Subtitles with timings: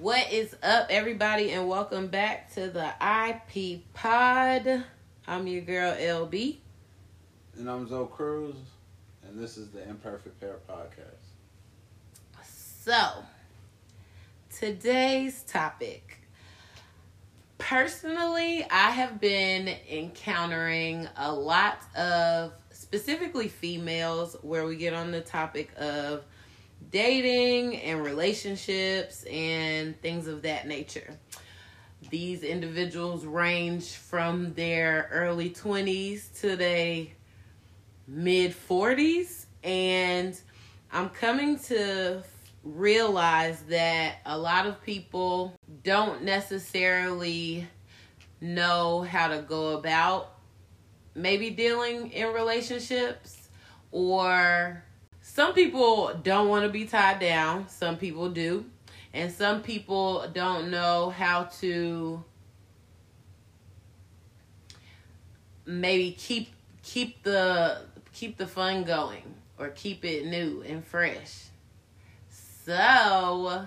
[0.00, 4.84] What is up, everybody, and welcome back to the IP Pod.
[5.26, 6.56] I'm your girl LB.
[7.56, 8.56] And I'm Zoe Cruz,
[9.26, 11.22] and this is the Imperfect Pair podcast.
[12.44, 13.24] So,
[14.54, 16.18] today's topic.
[17.56, 25.22] Personally, I have been encountering a lot of specifically females where we get on the
[25.22, 26.22] topic of
[26.90, 31.18] dating and relationships and things of that nature.
[32.10, 37.06] These individuals range from their early 20s to their
[38.06, 40.38] mid 40s, and
[40.92, 42.22] I'm coming to
[42.62, 47.66] realize that a lot of people don't necessarily
[48.40, 50.34] know how to go about
[51.14, 53.48] maybe dealing in relationships
[53.90, 54.84] or
[55.36, 57.68] some people don't want to be tied down.
[57.68, 58.64] Some people do.
[59.12, 62.24] And some people don't know how to
[65.66, 67.82] maybe keep keep the
[68.14, 71.48] keep the fun going or keep it new and fresh.
[72.30, 73.66] So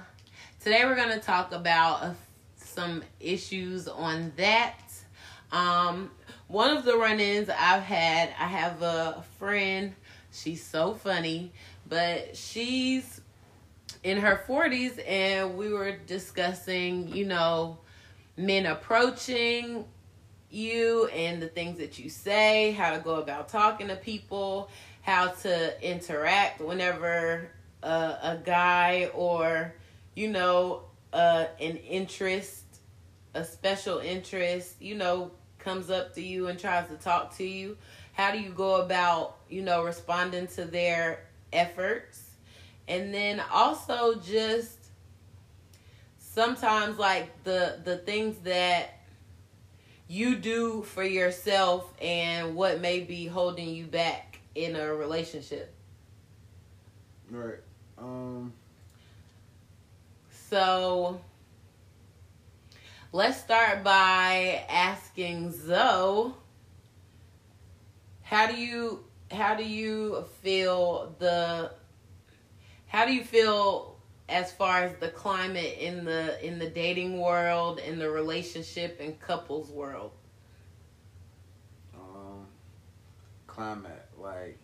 [0.60, 2.14] today we're going to talk about uh,
[2.56, 4.82] some issues on that.
[5.52, 6.10] Um
[6.48, 9.94] one of the run-ins i've had i have a friend.
[10.32, 11.52] She's so funny
[11.90, 13.22] but she's
[14.04, 17.80] in her 40s and we were discussing you know
[18.38, 19.84] men approaching
[20.50, 24.70] you and the things that you say how to go about talking to people
[25.02, 27.50] how to interact whenever
[27.84, 29.74] uh, a guy or
[30.16, 32.64] you know uh, an interest
[33.34, 37.76] a special interest you know comes up to you and tries to talk to you
[38.14, 42.30] how do you go about you know responding to their efforts
[42.88, 44.78] and then also just
[46.18, 48.90] sometimes like the the things that
[50.08, 55.74] you do for yourself and what may be holding you back in a relationship
[57.30, 57.60] Right.
[57.98, 58.54] Um.
[60.50, 61.22] so
[63.12, 66.34] let's start by asking zoe
[68.24, 71.72] how do you how do you feel the
[72.88, 73.96] how do you feel
[74.28, 79.20] as far as the climate in the in the dating world in the relationship and
[79.20, 80.12] couples world
[81.96, 82.46] Um.
[83.48, 84.58] Climate, like,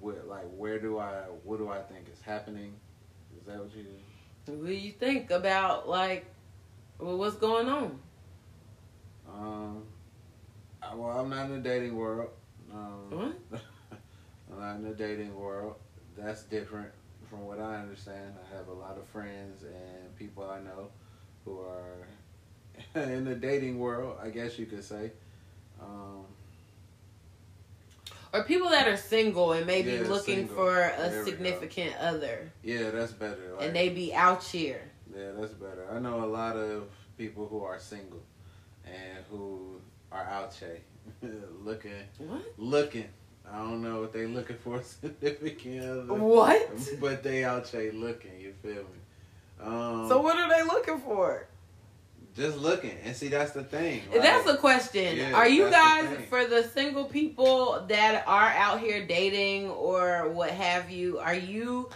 [0.00, 1.12] what like, where do I,
[1.44, 2.72] what do I think is happening?
[3.38, 3.86] Is that what you?
[4.46, 6.24] what do you think about like
[6.98, 7.98] well, what's going on
[9.28, 9.82] Um.
[10.94, 12.30] Well, I'm not in the dating world.
[12.72, 13.60] Um, what
[14.52, 15.74] I'm not in the dating world.
[16.16, 16.88] That's different
[17.28, 18.34] from what I understand.
[18.52, 20.88] I have a lot of friends and people I know
[21.44, 22.06] who are
[23.02, 25.12] in the dating world, I guess you could say.
[25.80, 26.24] Um,
[28.32, 30.56] or people that are single and maybe Yeah, looking single.
[30.56, 33.54] for a There significant other yeah, that's better.
[33.56, 34.82] Like, and they be out here
[35.14, 35.86] yeah, that's better.
[35.90, 38.22] I know a lot of people who are single
[38.84, 39.80] and who
[40.12, 40.80] are out here
[41.62, 43.08] looking, what looking.
[43.52, 46.14] I don't know what they looking for significant other.
[46.14, 46.70] what
[47.00, 49.62] But they out here looking, you feel me?
[49.62, 51.46] Um, so what are they looking for
[52.36, 54.02] just looking and see that's the thing.
[54.12, 55.16] That's like, a question.
[55.16, 59.70] Yeah, are you that's the guys for the single people that are out here dating
[59.70, 61.18] or what have you?
[61.18, 61.88] Are you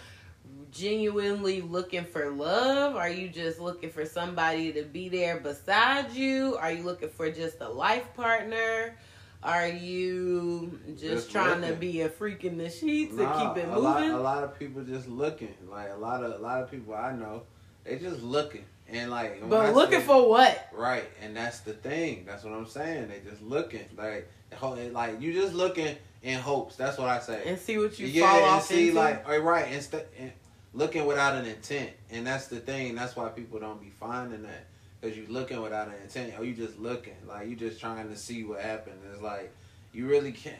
[0.71, 2.95] genuinely looking for love?
[2.95, 6.57] Are you just looking for somebody to be there beside you?
[6.59, 8.95] Are you looking for just a life partner?
[9.43, 13.63] Are you just, Just trying to be a freak in the sheets nah, and keep
[13.63, 14.15] it a lot, moving?
[14.15, 15.55] a lot of people just looking.
[15.69, 17.43] Like a lot of a lot of people I know,
[17.83, 19.41] they just looking and like.
[19.49, 20.67] but looking say- for what?
[20.73, 22.25] right, and that's the thing.
[22.27, 23.07] That's what I'm saying.
[23.07, 26.75] They just looking like ho- eh, like you just looking in hopes.
[26.75, 27.41] That's what I say.
[27.47, 28.99] And see what you yeah, fall and off see into.
[28.99, 30.31] like all right, instead eh, and
[30.73, 32.93] looking without an intent, and that's the thing.
[32.93, 34.67] That's why people don't be finding that
[35.01, 38.15] because you're looking without an intent, or you just looking like you just trying to
[38.15, 38.97] see what happened.
[39.11, 39.53] It's like
[39.93, 40.55] you really can't.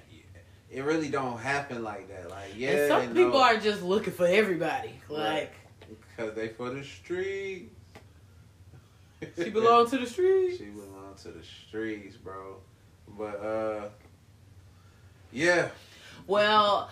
[0.69, 2.29] It really don't happen like that.
[2.29, 4.93] Like yeah, and some no, people are just looking for everybody.
[5.09, 5.53] Like
[5.89, 7.71] because they for the street.
[9.37, 10.57] she belong to the streets.
[10.57, 12.57] She belong to the streets, bro.
[13.17, 13.89] But uh,
[15.31, 15.69] yeah,
[16.25, 16.89] Well,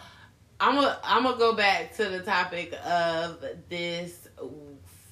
[0.59, 4.18] I'm a, I'm gonna go back to the topic of this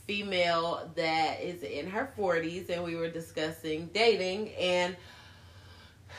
[0.08, 4.96] female that is in her 40s, and we were discussing dating, and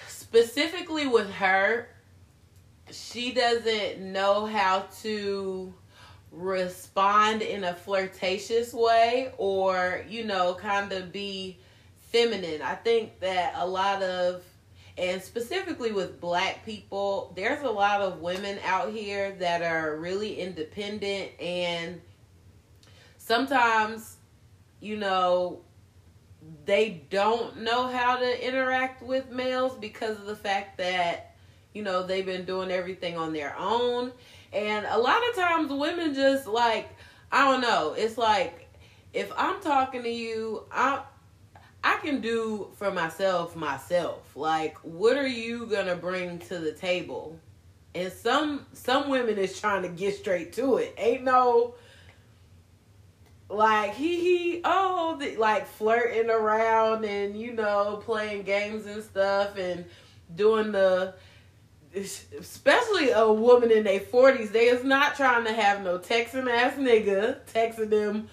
[0.07, 1.89] specifically with her,
[2.91, 5.73] she doesn't know how to
[6.31, 11.59] respond in a flirtatious way or, you know, kind of be
[11.99, 12.61] feminine.
[12.63, 14.43] I think that a lot of
[14.99, 20.41] and specifically with black people, there's a lot of women out here that are really
[20.41, 22.01] independent and
[23.29, 24.17] sometimes,
[24.81, 25.61] you know,
[26.65, 31.37] they don't know how to interact with males because of the fact that,
[31.75, 34.13] you know, they've been doing everything on their own.
[34.53, 36.89] And a lot of times women just like,
[37.31, 38.67] I don't know, it's like
[39.13, 41.03] if I'm talking to you, I
[41.85, 44.35] I can do for myself myself.
[44.35, 47.39] Like, what are you gonna bring to the table?
[47.95, 50.95] And some some women is trying to get straight to it.
[50.97, 51.75] Ain't no
[53.49, 59.57] like he he oh the, like flirting around and you know playing games and stuff
[59.57, 59.85] and
[60.35, 61.15] doing the
[61.95, 66.75] especially a woman in their 40s they is not trying to have no texting ass
[66.75, 68.29] nigga texting them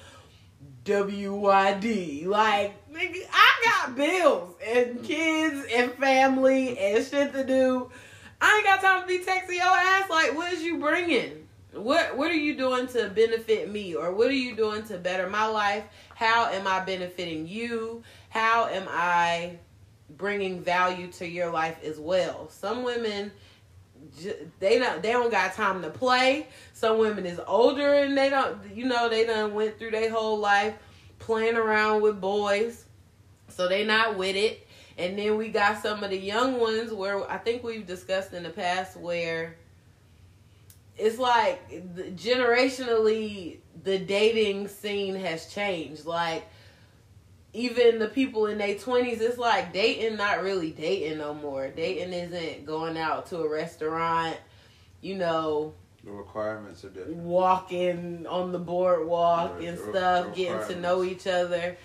[0.83, 7.89] WYD like nigga, I got bills and kids and family and shit to do.
[8.41, 10.09] I ain't got time to be texting your ass.
[10.09, 11.44] Like, what is you bringing?
[11.75, 15.29] What What are you doing to benefit me, or what are you doing to better
[15.29, 15.83] my life?
[16.15, 18.03] How am I benefiting you?
[18.29, 19.57] How am I
[20.09, 22.49] bringing value to your life as well?
[22.49, 23.31] Some women
[24.59, 26.47] they don't they don't got time to play.
[26.73, 30.37] Some women is older and they don't you know they done went through their whole
[30.37, 30.75] life
[31.19, 32.85] playing around with boys
[33.49, 34.67] so they not with it.
[34.97, 38.43] And then we got some of the young ones where I think we've discussed in
[38.43, 39.57] the past where
[40.97, 41.69] it's like
[42.15, 46.05] generationally the dating scene has changed.
[46.05, 46.47] Like
[47.53, 51.69] even the people in their twenties, it's like dating not really dating no more.
[51.69, 54.37] Dating isn't going out to a restaurant,
[55.01, 55.73] you know.
[56.03, 57.17] The requirements are different.
[57.17, 61.77] Walking on the boardwalk and stuff, getting to know each other.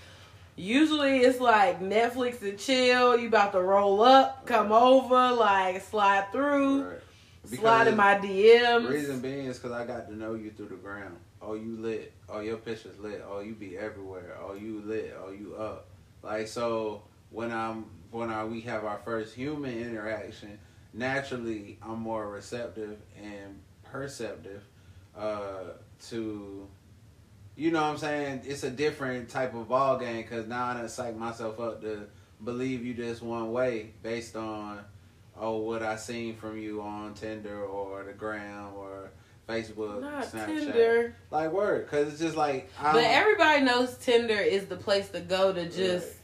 [0.57, 3.17] Usually it's like Netflix and chill.
[3.17, 7.00] You about to roll up, come over, like slide through, right.
[7.45, 8.89] Slide in my DMs.
[8.89, 11.17] Reason being is because I got to know you through the ground.
[11.43, 12.13] Oh, you lit.
[12.29, 13.25] Oh, your pictures lit.
[13.29, 14.37] Oh, you be everywhere.
[14.41, 15.17] Oh, you lit.
[15.19, 15.89] Oh, you up.
[16.23, 20.59] Like so, when I'm when I we have our first human interaction,
[20.93, 24.63] naturally I'm more receptive and perceptive
[25.17, 25.73] uh,
[26.09, 26.69] to
[27.57, 28.43] you know what I'm saying?
[28.47, 32.07] It's a different type of ball game because now I done psych myself up to
[32.43, 34.81] believe you just one way based on
[35.41, 39.11] oh what I seen from you on Tinder or the gram or
[39.49, 40.47] Facebook, Not Snapchat.
[40.47, 41.17] Tinder.
[41.31, 42.71] Like word, because it's just like.
[42.79, 46.15] I but everybody knows Tinder is the place to go to just right.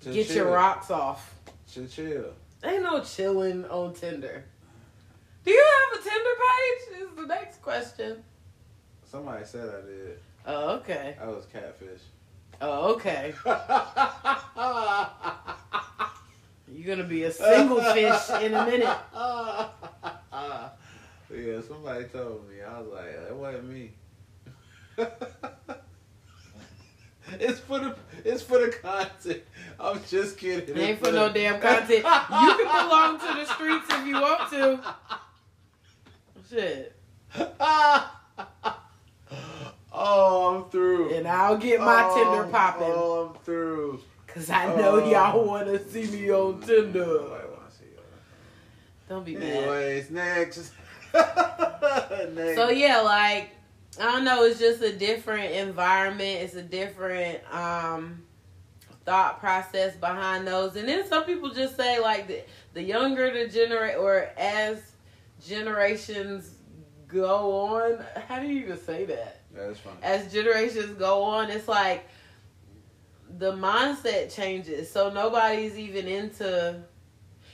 [0.00, 0.36] to get chill.
[0.36, 1.34] your rocks off.
[1.72, 2.32] To chill.
[2.64, 4.44] Ain't no chilling on Tinder.
[5.44, 7.02] Do you have a Tinder page?
[7.02, 8.22] Is the next question.
[9.04, 10.18] Somebody said I did.
[10.46, 11.16] Oh, okay.
[11.20, 12.00] I was catfish.
[12.60, 13.32] Oh, okay.
[16.72, 18.98] You're gonna be a single fish in a minute.
[21.34, 22.62] yeah, somebody told me.
[22.62, 23.92] I was like, that wasn't me.
[27.38, 27.94] it's for the
[28.24, 29.42] it's for the content.
[29.78, 30.76] I'm just kidding.
[30.76, 31.90] It ain't for no damn content.
[31.90, 34.80] You can belong to the streets if you want to.
[36.50, 36.96] Shit.
[40.00, 41.14] Oh, I'm through.
[41.14, 42.86] And I'll get my oh, Tinder popping.
[42.88, 44.00] Oh, I'm through.
[44.38, 45.10] Cause I know oh.
[45.10, 47.42] y'all want to see me on Tinder.
[49.08, 49.42] Don't be mad.
[49.42, 50.72] Anyways, next.
[51.12, 52.54] next.
[52.54, 53.50] So yeah, like
[54.00, 56.42] I don't know, it's just a different environment.
[56.42, 58.22] It's a different um
[59.04, 60.76] thought process behind those.
[60.76, 62.42] And then some people just say like the
[62.74, 64.92] the younger the generate or as
[65.44, 66.54] generations
[67.08, 68.04] go on.
[68.28, 69.40] How do you even say that?
[69.52, 69.94] That's fine.
[70.00, 72.06] As generations go on, it's like
[73.36, 74.90] the mindset changes.
[74.90, 76.82] So nobody's even into,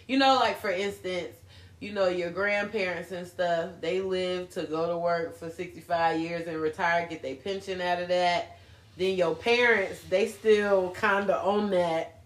[0.06, 1.34] you know, like for instance,
[1.80, 6.46] you know, your grandparents and stuff, they live to go to work for 65 years
[6.46, 8.58] and retire, get their pension out of that.
[8.96, 12.22] Then your parents, they still kind of own that.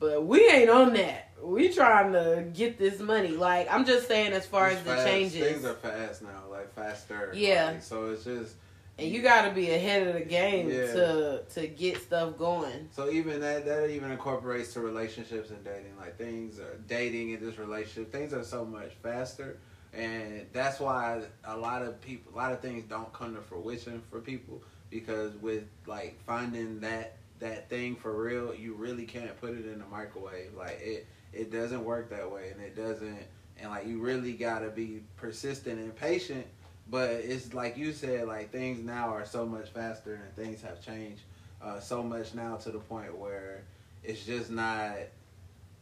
[0.00, 1.30] But we ain't on that.
[1.42, 3.36] We trying to get this money.
[3.36, 5.04] Like, I'm just saying as far it's as fast.
[5.04, 5.52] the changes.
[5.52, 7.32] Things are fast now, like faster.
[7.34, 7.72] Yeah.
[7.72, 8.54] Like, so it's just
[8.98, 10.92] and you got to be ahead of the game yeah.
[10.92, 12.88] to to get stuff going.
[12.92, 15.96] So even that that even incorporates to relationships and dating.
[15.98, 19.58] Like things are dating and this relationship, things are so much faster,
[19.92, 24.02] and that's why a lot of people, a lot of things don't come to fruition
[24.10, 29.50] for people because with like finding that that thing for real, you really can't put
[29.50, 30.54] it in the microwave.
[30.56, 33.18] Like it it doesn't work that way, and it doesn't.
[33.58, 36.46] And like you really gotta be persistent and patient
[36.94, 40.80] but it's like you said, like things now are so much faster and things have
[40.80, 41.22] changed
[41.60, 43.64] uh, so much now to the point where
[44.04, 44.94] it's just not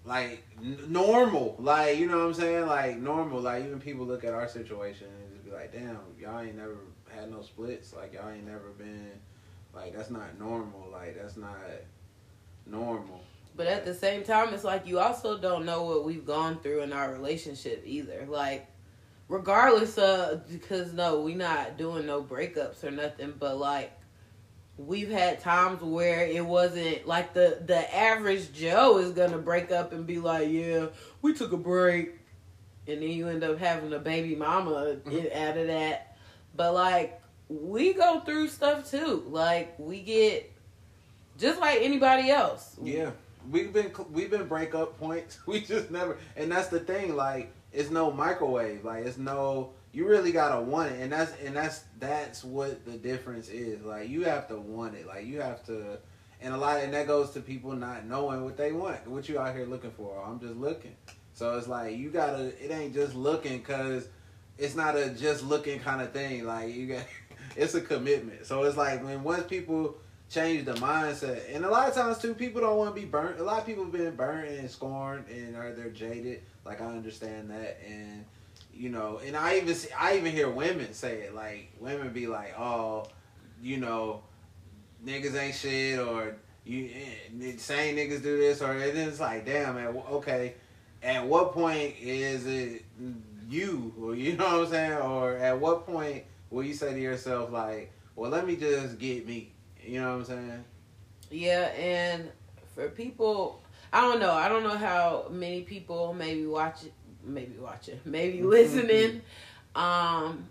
[0.06, 1.54] like n- normal.
[1.58, 2.66] Like you know what I'm saying?
[2.66, 3.42] Like normal.
[3.42, 6.78] Like even people look at our situation and just be like, "Damn, y'all ain't never
[7.14, 7.92] had no splits.
[7.92, 9.10] Like y'all ain't never been
[9.74, 10.88] like that's not normal.
[10.90, 11.60] Like that's not
[12.64, 13.20] normal."
[13.54, 16.80] But at the same time, it's like you also don't know what we've gone through
[16.80, 18.24] in our relationship either.
[18.26, 18.66] Like,
[19.28, 23.92] regardless of, because no, we not doing no breakups or nothing, but like,
[24.76, 29.92] we've had times where it wasn't like the the average Joe is gonna break up
[29.92, 30.86] and be like, yeah,
[31.20, 32.18] we took a break,
[32.86, 35.36] and then you end up having a baby mama mm-hmm.
[35.36, 36.16] out of that.
[36.54, 39.24] But like, we go through stuff too.
[39.28, 40.52] Like, we get
[41.38, 42.76] just like anybody else.
[42.82, 43.10] Yeah,
[43.50, 45.38] we've been we've been breakup points.
[45.46, 47.16] We just never, and that's the thing.
[47.16, 48.84] Like, it's no microwave.
[48.84, 49.72] Like, it's no.
[49.92, 53.82] You really gotta want it, and that's and that's that's what the difference is.
[53.82, 55.06] Like, you have to want it.
[55.06, 55.98] Like, you have to,
[56.40, 59.06] and a lot, and that goes to people not knowing what they want.
[59.06, 60.22] What you out here looking for?
[60.24, 60.96] I'm just looking.
[61.34, 62.52] So it's like you gotta.
[62.64, 64.08] It ain't just looking because
[64.58, 66.44] it's not a just looking kind of thing.
[66.44, 67.04] Like you got,
[67.56, 68.46] it's a commitment.
[68.46, 69.96] So it's like when once people
[70.32, 73.38] change the mindset, and a lot of times too, people don't want to be burnt.
[73.38, 76.42] A lot of people have been burnt and scorned, and are they're jaded.
[76.64, 78.24] Like I understand that, and
[78.74, 81.34] you know, and I even see, I even hear women say it.
[81.34, 83.06] Like women be like, oh,
[83.62, 84.22] you know,
[85.04, 86.34] niggas ain't shit, or
[86.64, 90.54] you eh, same niggas do this, or and it's like, damn, man, okay.
[91.02, 92.84] At what point is it
[93.50, 97.00] you, or you know what I'm saying, or at what point will you say to
[97.00, 99.52] yourself like, well, let me just get me,
[99.84, 100.64] you know what I'm saying?
[101.30, 102.30] Yeah, and
[102.74, 103.62] for people,
[103.92, 104.32] I don't know.
[104.32, 106.92] I don't know how many people maybe watch it,
[107.24, 109.22] maybe watching, maybe listening.
[109.74, 110.48] um,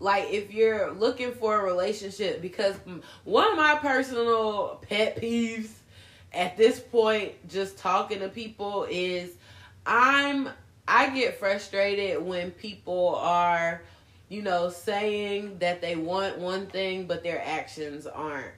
[0.00, 2.76] like if you're looking for a relationship, because
[3.24, 5.70] one of my personal pet peeves
[6.32, 9.30] at this point, just talking to people, is
[9.86, 10.48] I'm
[10.86, 13.82] I get frustrated when people are,
[14.28, 18.52] you know, saying that they want one thing, but their actions aren't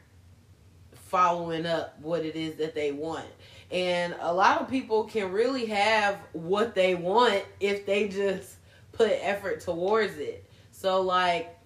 [0.93, 3.27] following up what it is that they want.
[3.71, 8.57] And a lot of people can really have what they want if they just
[8.93, 10.49] put effort towards it.
[10.71, 11.57] So, like,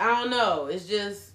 [0.00, 0.66] I don't know.
[0.66, 1.32] It's just,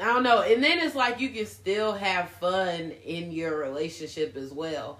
[0.00, 0.42] I don't know.
[0.42, 4.98] And then it's like you can still have fun in your relationship as well.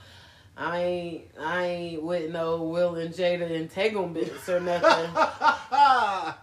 [0.59, 5.11] I ain't I ain't with no Will and Jada entanglements or nothing.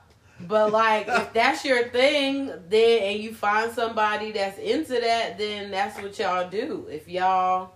[0.48, 5.70] but like if that's your thing, then and you find somebody that's into that, then
[5.70, 6.88] that's what y'all do.
[6.90, 7.74] If y'all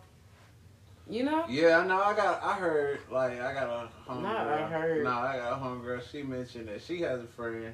[1.10, 1.44] you know?
[1.50, 2.02] Yeah, I know.
[2.02, 2.44] I got.
[2.44, 3.00] I heard.
[3.12, 4.22] Like, I got a homegirl.
[4.22, 5.04] Nah, I heard.
[5.04, 6.10] No, I got a homegirl.
[6.12, 7.74] She mentioned that she has a friend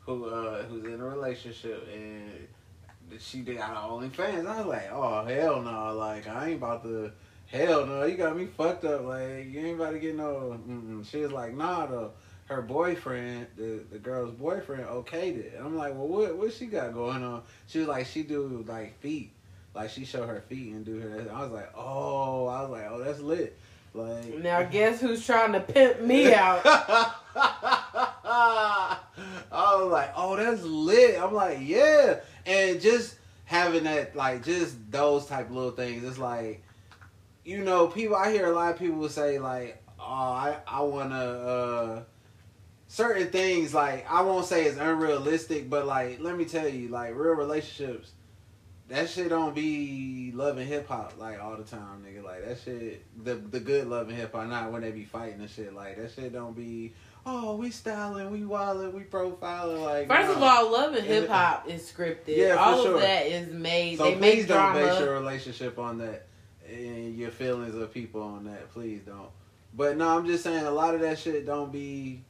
[0.00, 2.30] who uh who's in a relationship and
[3.18, 4.46] she did got OnlyFans.
[4.46, 5.94] I was like, oh hell no!
[5.94, 7.10] Like, I ain't about to
[7.46, 9.04] hell no, you got me fucked up.
[9.04, 10.58] Like you ain't about to get no.
[10.68, 11.08] Mm-mm.
[11.08, 12.12] She was like, nah, though.
[12.46, 15.58] Her boyfriend, the the girl's boyfriend, okayed it.
[15.58, 17.42] I'm like, well, what what she got going on?
[17.66, 19.32] She was like, she do like feet,
[19.74, 21.28] like she show her feet and do her.
[21.32, 23.58] I was like, oh, I was like, oh, that's lit.
[23.94, 26.60] Like now, guess who's trying to pimp me out?
[26.64, 27.14] I
[29.50, 31.20] was like, oh, that's lit.
[31.20, 36.04] I'm like, yeah, and just having that, like, just those type of little things.
[36.04, 36.62] It's like
[37.46, 38.16] you know, people.
[38.16, 42.02] I hear a lot of people say like, "Oh, I I want to." uh
[42.88, 47.16] Certain things like I won't say it's unrealistic, but like let me tell you, like
[47.16, 48.12] real relationships,
[48.88, 52.22] that shit don't be Love and Hip Hop like all the time, nigga.
[52.22, 55.40] Like that shit, the the good Love and Hip Hop, not when they be fighting
[55.40, 55.74] and shit.
[55.74, 56.94] Like that shit don't be.
[57.26, 59.82] Oh, we styling, we wilding, we profiling.
[59.82, 62.36] Like first of all, Love and Hip Hop is scripted.
[62.36, 62.94] Yeah, all sure.
[62.94, 63.98] of that is made.
[63.98, 64.86] So they please make don't drama.
[64.86, 66.28] base your relationship on that
[66.68, 68.70] and your feelings of people on that.
[68.72, 69.30] Please don't.
[69.74, 72.22] But no, I'm just saying a lot of that shit don't be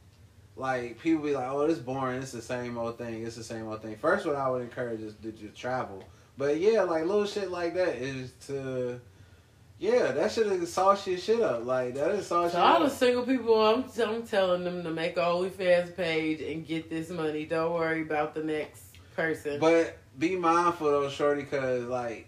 [0.57, 2.23] like people be like, oh, it's boring.
[2.23, 3.25] It's the same old thing.
[3.25, 3.97] It's the same old thing.
[3.97, 6.03] First, what I would encourage is to just travel.
[6.39, 9.01] But yeah, like little shit like that is to.
[9.79, 11.67] Yeah, that should have sauce your shit up.
[11.67, 12.53] Like that is sauce.
[12.53, 16.67] So all the single people, I'm I'm telling them to make an OnlyFans page and
[16.67, 17.45] get this money.
[17.45, 19.61] Don't worry about the next person.
[19.61, 22.27] But be mindful though, shorty, cause like,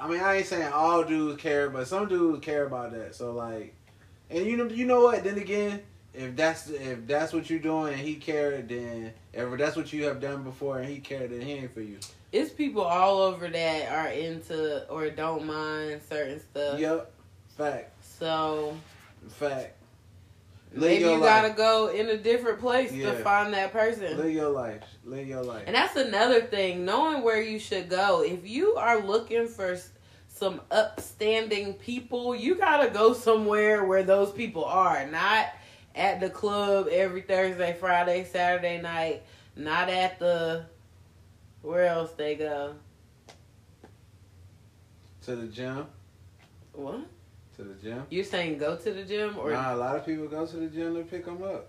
[0.00, 3.14] I mean, I ain't saying all dudes care, but some dudes care about that.
[3.14, 3.74] So like,
[4.30, 5.24] and you know, you know what?
[5.24, 5.82] Then again,
[6.14, 10.04] if that's if that's what you're doing and he cared, then if that's what you
[10.04, 11.98] have done before and he cared, then he ain't for you.
[12.32, 16.78] It's people all over that are into or don't mind certain stuff.
[16.78, 17.10] Yep,
[17.56, 18.04] fact.
[18.18, 18.76] So,
[19.28, 19.74] fact.
[20.76, 21.42] Maybe your you life.
[21.42, 23.12] gotta go in a different place Yeah.
[23.12, 24.16] to find that person.
[24.16, 24.82] Live your life.
[25.04, 25.64] Live your life.
[25.66, 28.22] And that's another thing, knowing where you should go.
[28.22, 29.76] If you are looking for
[30.28, 35.46] some upstanding people, you gotta go somewhere where those people are, not
[35.94, 39.22] at the club every Thursday, Friday, Saturday night,
[39.56, 40.66] not at the
[41.62, 42.74] where else they go.
[45.22, 45.86] to the gym.
[46.72, 47.00] What?
[47.56, 48.02] To the gym.
[48.10, 50.66] You're saying go to the gym or Nah, a lot of people go to the
[50.66, 51.68] gym to pick them up.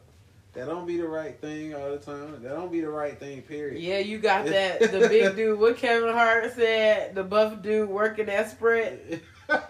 [0.54, 2.42] That don't be the right thing all the time.
[2.42, 3.42] That don't be the right thing.
[3.44, 3.82] Period.
[3.82, 8.26] Yeah, you got that the big dude, what Kevin Hart said, the buff dude working
[8.26, 9.22] that spread.
[9.48, 9.64] Talk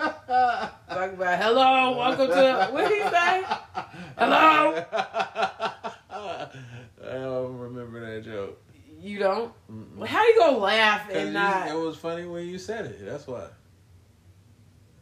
[1.13, 3.43] about hello, welcome to what he say?
[4.17, 4.85] Hello?
[6.09, 6.49] I
[7.13, 8.59] don't remember that joke.
[8.99, 9.53] You don't?
[9.71, 10.07] Mm-mm.
[10.07, 11.67] How you gonna laugh and not?
[11.67, 13.05] it was funny when you said it.
[13.05, 13.45] That's why.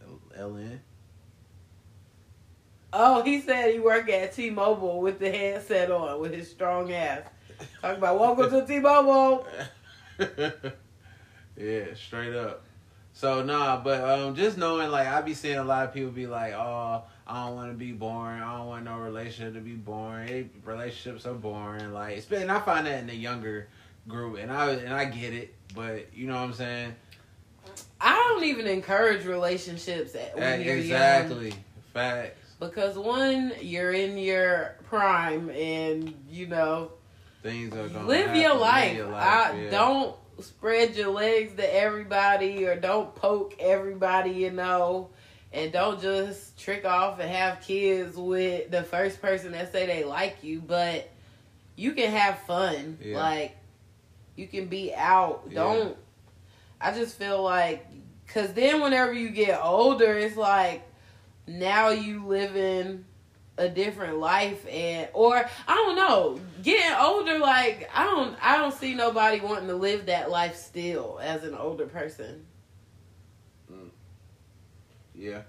[0.03, 0.19] L-
[0.49, 0.79] LN.
[2.97, 7.23] Oh, he said he work at T-Mobile with the headset on with his strong ass.
[7.81, 9.45] Talk about welcome to T-Mobile.
[11.57, 12.63] yeah, straight up.
[13.11, 16.25] So nah, but um, just knowing like I be seeing a lot of people be
[16.25, 18.41] like, oh, I don't want to be boring.
[18.41, 20.49] I don't want no relationship to be boring.
[20.63, 21.91] Relationships are boring.
[21.91, 23.67] Like, it's been, I find that in the younger
[24.07, 26.95] group, and I and I get it, but you know what I'm saying?
[27.99, 30.85] I don't even encourage relationships at, when you're young.
[30.85, 31.53] exactly.
[31.93, 32.44] Facts.
[32.59, 36.91] Because one, you're in your prime, and you know
[37.45, 38.95] Things are gonna live your life.
[38.95, 39.69] your I yeah.
[39.69, 45.09] don't spread your legs to everybody or don't poke everybody, you know.
[45.53, 50.03] And don't just trick off and have kids with the first person that say they
[50.03, 51.09] like you, but
[51.75, 52.97] you can have fun.
[53.01, 53.19] Yeah.
[53.19, 53.55] Like
[54.35, 55.43] you can be out.
[55.47, 55.55] Yeah.
[55.55, 55.97] Don't
[56.81, 57.85] I just feel like
[58.27, 60.81] cuz then whenever you get older, it's like
[61.47, 63.05] now you living
[63.57, 65.37] a different life and or
[65.67, 70.07] I don't know, getting older like I don't I don't see nobody wanting to live
[70.07, 72.45] that life still as an older person.
[73.71, 73.89] Mm.
[75.13, 75.41] Yeah,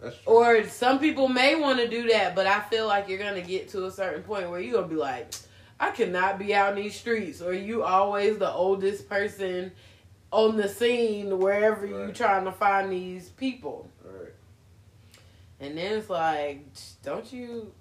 [0.00, 0.32] that's true.
[0.34, 3.68] Or some people may want to do that, but I feel like you're gonna get
[3.70, 5.32] to a certain point where you're gonna be like,
[5.80, 9.72] I cannot be out in these streets, or you always the oldest person
[10.30, 13.87] on the scene wherever you trying to find these people.
[15.60, 16.66] And then it's like,
[17.02, 17.72] don't you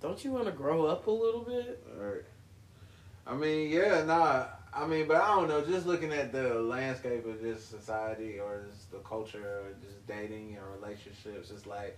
[0.00, 1.82] don't you want to grow up a little bit?
[1.96, 2.24] Right.
[3.26, 4.46] I mean, yeah, nah.
[4.74, 5.64] I mean, but I don't know.
[5.64, 10.56] Just looking at the landscape of just society or just the culture or just dating
[10.56, 11.96] and relationships, it's like,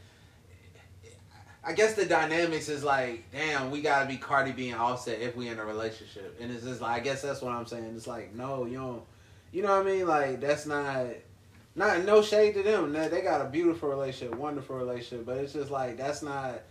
[1.65, 5.35] I guess the dynamics is like, damn, we gotta be Cardi B and Offset if
[5.35, 7.93] we in a relationship, and it's just like, I guess that's what I'm saying.
[7.97, 9.03] It's like, no, you don't,
[9.51, 10.07] you know what I mean?
[10.07, 11.07] Like that's not.
[11.77, 12.93] Not no shade to them.
[12.93, 16.63] They they got a beautiful relationship, wonderful relationship, but it's just like that's not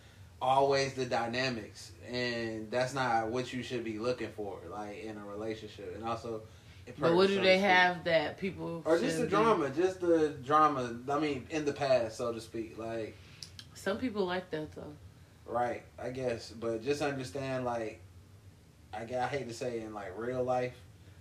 [0.41, 5.25] always the dynamics and that's not what you should be looking for like in a
[5.25, 6.41] relationship and also
[6.99, 9.29] But what do they have that people or just the be?
[9.29, 13.15] drama just the drama i mean in the past so to speak like
[13.73, 14.93] Some people like that though.
[15.47, 18.01] right i guess but just understand like
[18.93, 20.75] i, I hate to say in like real life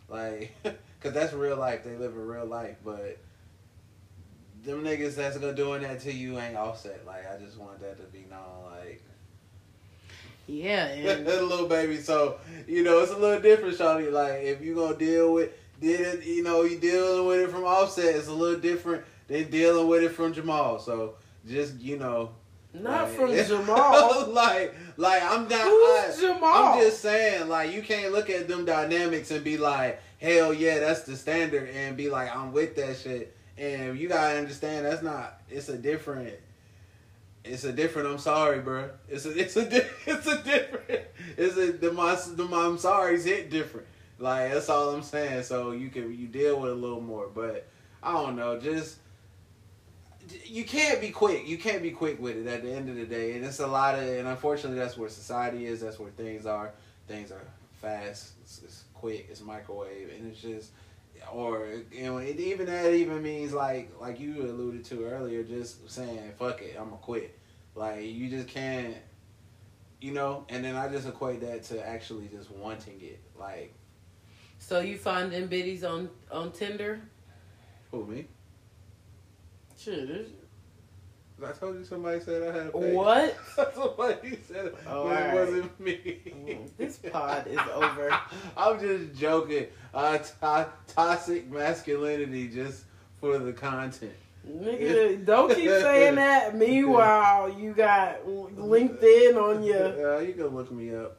[0.08, 3.16] like because that's real life they live in real life but
[4.64, 7.96] them niggas that's gonna doing that to you ain't offset like i just want that
[7.96, 9.02] to be known like
[10.46, 11.96] Yeah, and a little baby.
[11.98, 14.12] So you know it's a little different, Shawty.
[14.12, 15.50] Like if you gonna deal with
[15.80, 18.14] did it, you know you dealing with it from Offset.
[18.14, 20.78] It's a little different than dealing with it from Jamal.
[20.78, 21.14] So
[21.48, 22.32] just you know,
[22.74, 24.28] not like- from Jamal.
[24.28, 25.62] like like I'm not.
[25.62, 26.74] Who's I, Jamal?
[26.74, 30.78] I'm just saying, like you can't look at them dynamics and be like, hell yeah,
[30.80, 33.33] that's the standard, and be like, I'm with that shit.
[33.56, 35.40] And you gotta understand that's not.
[35.48, 36.34] It's a different.
[37.44, 38.08] It's a different.
[38.08, 38.90] I'm sorry, bro.
[39.08, 39.38] It's a.
[39.38, 39.62] It's a.
[40.06, 41.02] It's a different.
[41.36, 41.72] It's a.
[41.72, 42.14] The my.
[42.34, 43.86] The my I'm sorry's hit different.
[44.18, 45.44] Like that's all I'm saying.
[45.44, 47.68] So you can you deal with it a little more, but
[48.02, 48.58] I don't know.
[48.58, 48.98] Just
[50.44, 51.46] you can't be quick.
[51.46, 53.36] You can't be quick with it at the end of the day.
[53.36, 55.80] And it's a lot of, and unfortunately, that's where society is.
[55.80, 56.72] That's where things are.
[57.08, 57.40] Things are
[57.80, 58.32] fast.
[58.42, 59.26] It's, it's quick.
[59.30, 60.70] It's microwave, and it's just,
[61.32, 65.90] or you know, it, even that even means like like you alluded to earlier, just
[65.90, 67.38] saying fuck it, I'm gonna quit.
[67.74, 68.96] Like you just can't,
[70.00, 70.44] you know.
[70.48, 73.20] And then I just equate that to actually just wanting it.
[73.38, 73.74] Like
[74.58, 77.00] so you finding biddies on on Tinder?
[77.90, 78.26] who me?
[79.78, 80.43] Shit.
[81.48, 82.94] I told you somebody said I had a page.
[82.94, 83.36] What?
[83.74, 85.34] Somebody said it, Oh, but it alright.
[85.34, 86.20] wasn't me.
[86.26, 88.10] Mm, this pod is over.
[88.56, 89.66] I'm just joking.
[89.92, 92.84] Uh, to- toxic masculinity just
[93.20, 94.12] for the content.
[94.48, 96.54] Nigga, don't keep saying that.
[96.56, 100.18] Meanwhile, you got LinkedIn on your.
[100.18, 101.16] Yeah, you can look me up.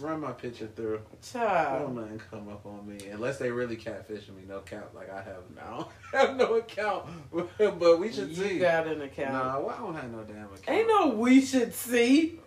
[0.00, 1.00] Run my picture through.
[1.22, 1.82] Child.
[1.82, 4.42] Don't nothing come up on me unless they really catfishing me.
[4.48, 4.92] No count.
[4.94, 5.90] Like I have now.
[6.12, 7.06] have no account.
[7.58, 8.54] but we should you see.
[8.54, 9.32] You got an account.
[9.32, 10.68] Nah, well, I don't have no damn account.
[10.68, 12.40] Ain't no we should see.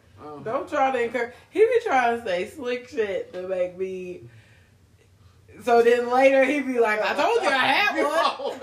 [0.44, 1.34] Don't try to encourage.
[1.50, 4.24] He be trying to say slick shit to make me.
[5.64, 8.60] So then later he'd be like, "I told you I had one."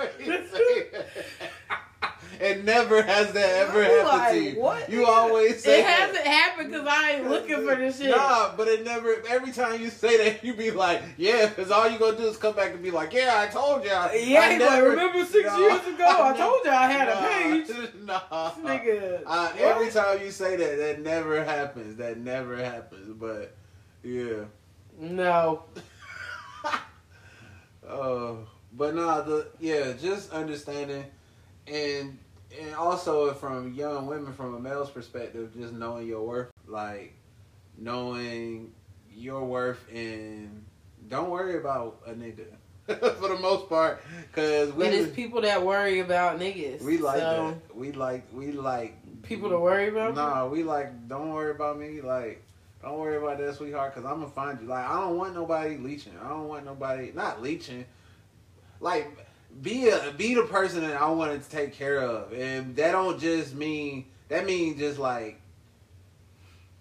[2.44, 4.60] It never has that ever I'm happened like, to you.
[4.60, 5.98] what, you always say It that.
[6.08, 8.10] hasn't happened because I ain't looking for this shit.
[8.10, 9.16] Nah, but it never.
[9.28, 12.36] Every time you say that, you be like, "Yeah," because all you gonna do is
[12.36, 15.46] come back and be like, "Yeah, I told you." Yeah, I he's like, remember six
[15.46, 16.04] Nah, years ago?
[16.06, 17.90] I nah, told you I had nah, a page.
[18.04, 19.22] Nah, This nigga.
[19.26, 21.96] Uh, every time you say that, that never happens.
[21.96, 23.14] That never happens.
[23.18, 23.54] But
[24.02, 24.44] yeah.
[24.98, 25.64] No.
[27.86, 28.34] Uh,
[28.72, 31.04] but no, the yeah, just understanding,
[31.66, 32.18] and
[32.60, 37.14] and also from young women, from a male's perspective, just knowing your worth, like
[37.78, 38.72] knowing
[39.12, 40.64] your worth, and
[41.08, 42.46] don't worry about a nigga
[42.86, 46.82] for the most part, because we But it's people that worry about niggas.
[46.82, 47.76] we like so, that.
[47.76, 50.14] We like we like People to worry about.
[50.14, 52.00] Nah, we like don't worry about me.
[52.00, 52.42] Like
[52.82, 54.68] don't worry about that, sweetheart, because I'm gonna find you.
[54.68, 56.12] Like I don't want nobody leeching.
[56.22, 57.86] I don't want nobody not leeching.
[58.80, 59.23] Like
[59.62, 63.20] be a be the person that I wanted to take care of, and that don't
[63.20, 65.40] just mean that means just like.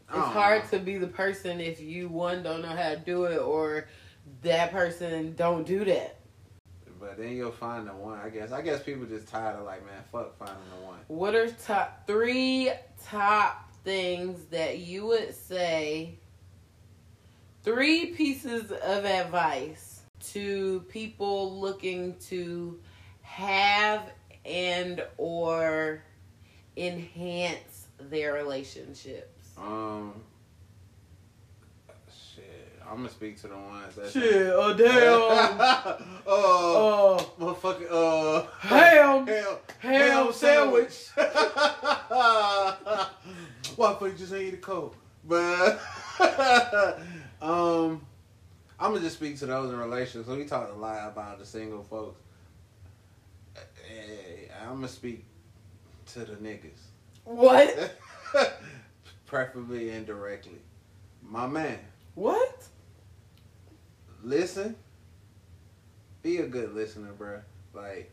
[0.09, 0.77] It's hard know.
[0.77, 3.87] to be the person if you one don't know how to do it or
[4.43, 6.19] that person don't do that.
[6.99, 8.19] But then you'll find the one.
[8.19, 8.51] I guess.
[8.51, 10.99] I guess people just tired of like, man, fuck finding the one.
[11.07, 12.71] What are top three
[13.03, 16.19] top things that you would say?
[17.63, 19.92] Three pieces of advice
[20.31, 22.79] to people looking to
[23.21, 24.11] have
[24.45, 26.03] and or
[26.77, 29.51] enhance their relationships.
[29.57, 30.13] Um.
[32.35, 34.53] Shit, I'm gonna speak to the ones that.
[34.55, 36.07] oh damn!
[36.27, 37.87] oh, Oh, motherfucker.
[37.91, 41.09] Uh, ham, ham, ham sandwich.
[41.15, 43.07] Why
[43.75, 44.95] fuck you just ain't eat a coke?
[45.23, 45.79] But
[47.41, 48.01] um,
[48.79, 50.27] I'm gonna just speak to those in relationships.
[50.27, 52.19] So we talked a lot about the single folks.
[53.57, 55.25] Eh, I'm gonna speak
[56.13, 56.79] to the niggas.
[57.23, 57.95] What?
[59.25, 60.59] Preferably indirectly.
[61.21, 61.79] My man,
[62.15, 62.67] What?
[64.23, 64.75] listen.
[66.21, 67.41] Be a good listener, bruh.
[67.73, 68.11] Like,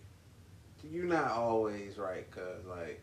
[0.90, 3.02] you're not always right, cuz, like,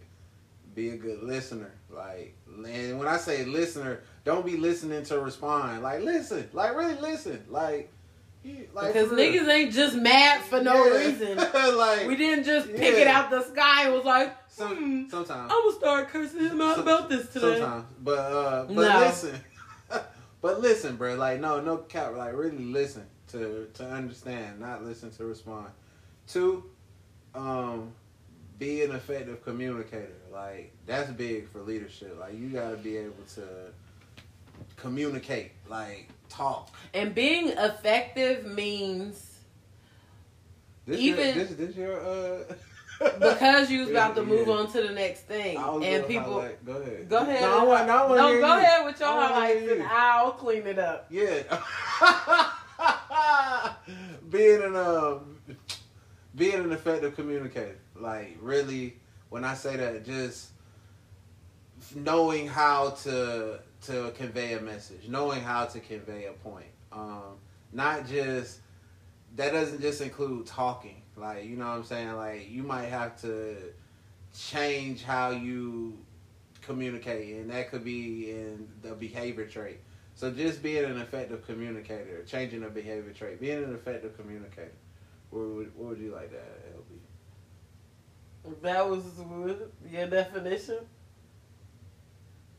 [0.76, 1.72] be a good listener.
[1.90, 5.82] Like, and when I say listener, don't be listening to respond.
[5.82, 6.48] Like, listen.
[6.54, 7.44] Like, really listen.
[7.50, 7.92] Like,
[8.74, 10.98] like Because niggas ain't just mad for no Yeah.
[10.98, 11.36] reason.
[11.78, 15.52] like, We didn't just pick it out the sky and was like, some, hmm, sometimes.
[15.52, 17.60] I'm gonna start cursing him out Some- about this today.
[17.60, 19.00] Sometimes, but uh, but No.
[19.00, 19.40] listen,
[20.42, 21.16] but listen, bro.
[21.16, 22.16] Like no, no cap.
[22.16, 25.68] Like really listen to to understand, not listen to respond.
[26.28, 26.64] Two,
[27.36, 27.92] um,
[28.58, 30.16] be an effective communicator.
[30.32, 32.18] Like that's big for leadership.
[32.20, 33.44] Like you got to be able to
[34.78, 35.52] communicate.
[35.68, 36.70] Like talk.
[36.94, 39.40] And being effective means
[40.86, 42.44] This Even- your, this this your uh.
[43.20, 44.54] because you was about to move Yeah.
[44.56, 46.42] on to the next thing, and people.
[46.42, 47.08] highlight- Go ahead.
[47.10, 47.42] Go ahead.
[47.42, 48.44] No, I want, no, I want No, go you.
[48.44, 49.84] ahead with your highlights hear and.
[49.84, 51.06] I'll clean it up.
[51.12, 51.44] Yeah.
[54.32, 55.38] being an um,
[56.36, 58.98] being an effective communicator, like really,
[59.30, 60.50] when I say that, just
[61.96, 67.38] knowing how to to convey a message, knowing how to convey a point, um,
[67.72, 68.60] not just
[69.36, 71.02] that doesn't just include talking.
[71.16, 72.14] Like you know what I'm saying.
[72.14, 73.56] Like you might have to
[74.34, 75.98] change how you
[76.62, 79.80] communicate, and that could be in the behavior trait.
[80.16, 84.74] So just being an effective communicator, changing a behavior trait, being an effective communicator.
[85.30, 88.62] What would, what would you like that LB?
[88.62, 89.04] That was
[89.92, 90.80] your definition.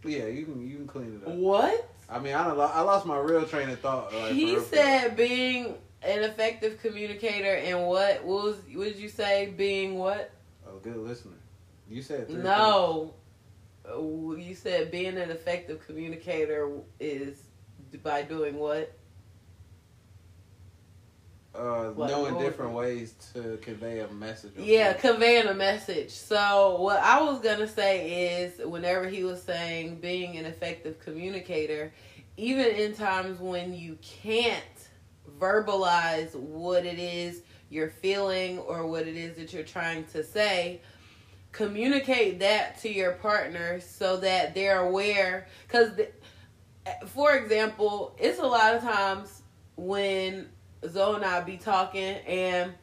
[0.09, 1.35] Yeah, you can you can clean it up.
[1.35, 1.91] What?
[2.11, 4.15] I mean, I don't, I lost my real train of thought.
[4.15, 8.25] Like, he said being an effective communicator and what?
[8.25, 8.57] What was?
[8.73, 9.53] What did you say?
[9.57, 10.33] Being what?
[10.67, 11.33] a good listener.
[11.89, 13.15] You said No.
[13.89, 14.01] Uh,
[14.37, 17.43] You said being an effective communicator is
[18.03, 18.98] by doing what?
[21.59, 24.53] Uh, What, knowing different ways to convey a message.
[24.57, 26.11] Yeah, conveying a message.
[26.11, 31.93] So what I was gonna say is, whenever he was saying being an effective communicator,
[32.37, 34.63] even in times when you can't
[35.39, 40.81] verbalize what it is you're feeling or what it is that you're trying to say,
[41.53, 45.49] communicate that to your partner so that they're aware.
[45.67, 45.91] Because,
[47.07, 49.43] for example, it's a lot of times
[49.77, 50.49] when
[50.87, 52.75] Zoe and I be talking and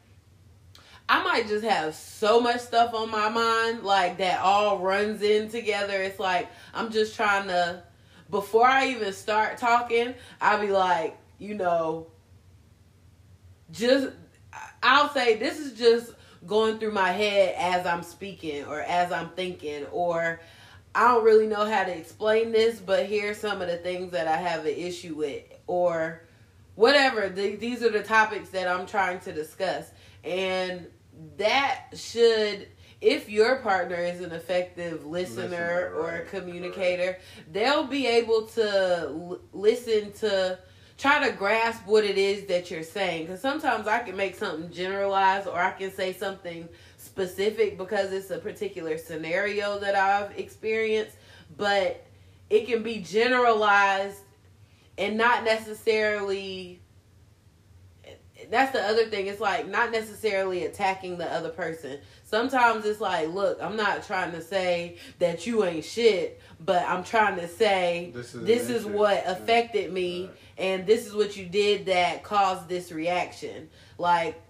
[1.07, 5.49] I might just have so much stuff on my mind, like that all runs in
[5.49, 6.01] together.
[6.01, 7.83] It's like I'm just trying to,
[8.29, 12.07] before I even start talking, I'll be like, you know,
[13.71, 14.07] just,
[14.81, 16.11] I'll say, this is just
[16.47, 20.39] going through my head as I'm speaking or as I'm thinking, or
[20.93, 24.27] I don't really know how to explain this, but here's some of the things that
[24.27, 26.21] I have an issue with, or
[26.75, 27.29] whatever.
[27.29, 29.89] The, these are the topics that I'm trying to discuss.
[30.23, 30.87] And
[31.37, 32.67] that should
[33.01, 37.53] if your partner is an effective listener, listener or right, a communicator, right.
[37.53, 40.57] they'll be able to l- listen to
[40.97, 43.25] try to grasp what it is that you're saying.
[43.25, 48.31] Because sometimes I can make something generalized or I can say something specific because it's
[48.31, 51.17] a particular scenario that I've experienced,
[51.57, 52.05] but
[52.49, 54.19] it can be generalized
[54.97, 56.81] and not necessarily
[58.49, 59.27] that's the other thing.
[59.27, 61.99] It's like not necessarily attacking the other person.
[62.23, 67.03] Sometimes it's like, look, I'm not trying to say that you ain't shit, but I'm
[67.03, 70.35] trying to say this is, this is what affected me right.
[70.57, 73.69] and this is what you did that caused this reaction.
[73.97, 74.41] Like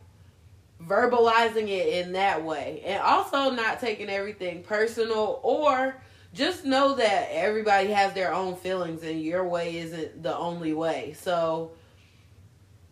[0.83, 2.81] verbalizing it in that way.
[2.85, 6.01] And also not taking everything personal or
[6.35, 11.15] just know that everybody has their own feelings and your way isn't the only way.
[11.17, 11.71] So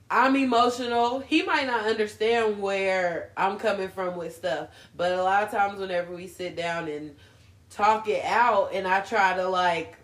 [0.10, 1.20] I'm emotional.
[1.20, 5.80] He might not understand where I'm coming from with stuff, but a lot of times
[5.80, 7.16] whenever we sit down and
[7.70, 9.98] talk it out and I try to like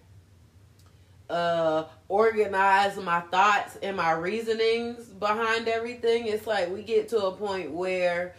[1.30, 7.32] uh organize my thoughts and my reasonings behind everything, it's like we get to a
[7.32, 8.36] point where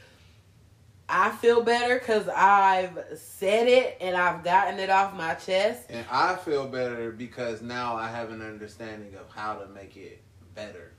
[1.11, 5.87] I feel better because I've said it and I've gotten it off my chest.
[5.89, 10.23] And I feel better because now I have an understanding of how to make it
[10.55, 10.93] better.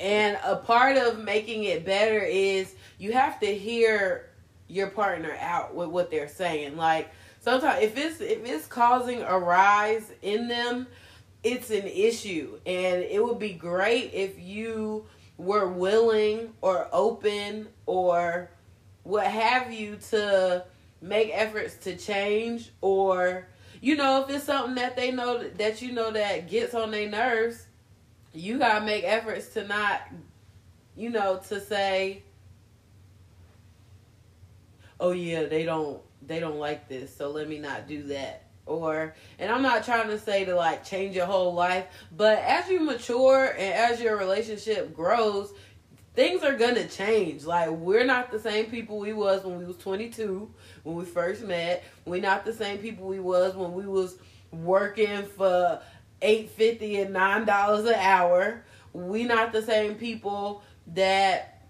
[0.00, 4.30] And a part of making it better is you have to hear
[4.68, 6.76] your partner out with what they're saying.
[6.76, 7.10] Like
[7.40, 10.86] sometimes if it's if it's causing a rise in them,
[11.42, 12.58] it's an issue.
[12.64, 18.50] And it would be great if you were willing or open or
[19.02, 20.64] what have you to
[21.00, 23.48] make efforts to change or
[23.80, 27.08] you know if it's something that they know that you know that gets on their
[27.08, 27.66] nerves
[28.34, 30.00] you gotta make efforts to not,
[30.96, 32.22] you know, to say,
[35.00, 38.44] oh yeah, they don't they don't like this, so let me not do that.
[38.64, 41.86] Or and I'm not trying to say to like change your whole life,
[42.16, 45.52] but as you mature and as your relationship grows,
[46.14, 47.44] things are gonna change.
[47.44, 51.42] Like we're not the same people we was when we was 22 when we first
[51.42, 51.84] met.
[52.04, 54.18] We're not the same people we was when we was
[54.50, 55.80] working for
[56.20, 58.64] eight fifty and nine dollars an hour.
[58.92, 61.66] We not the same people that,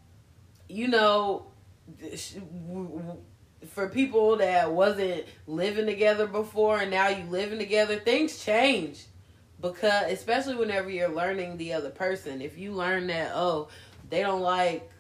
[0.69, 1.47] you know,
[3.69, 9.05] for people that wasn't living together before and now you living together, things change
[9.61, 12.43] because especially whenever you're learning the other person.
[12.43, 13.69] If you learn that oh,
[14.13, 14.91] they don't like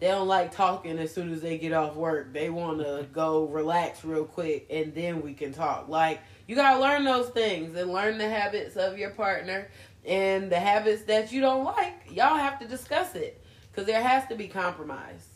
[0.00, 2.32] they don't like talking as soon as they get off work.
[2.32, 5.88] They want to go relax real quick and then we can talk.
[5.88, 9.68] Like you got to learn those things and learn the habits of your partner
[10.04, 12.10] and the habits that you don't like.
[12.10, 13.44] Y'all have to discuss it
[13.74, 15.28] cuz there has to be compromise.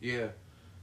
[0.00, 0.28] Yeah.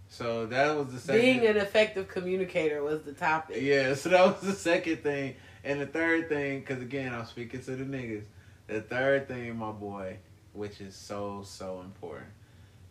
[0.10, 3.62] So that was the second Being an effective communicator was the topic.
[3.62, 5.36] Yeah, so that was the second thing.
[5.64, 8.24] And the third thing cuz again, I'm speaking to the niggas.
[8.68, 10.18] The third thing, my boy,
[10.56, 12.30] which is so so important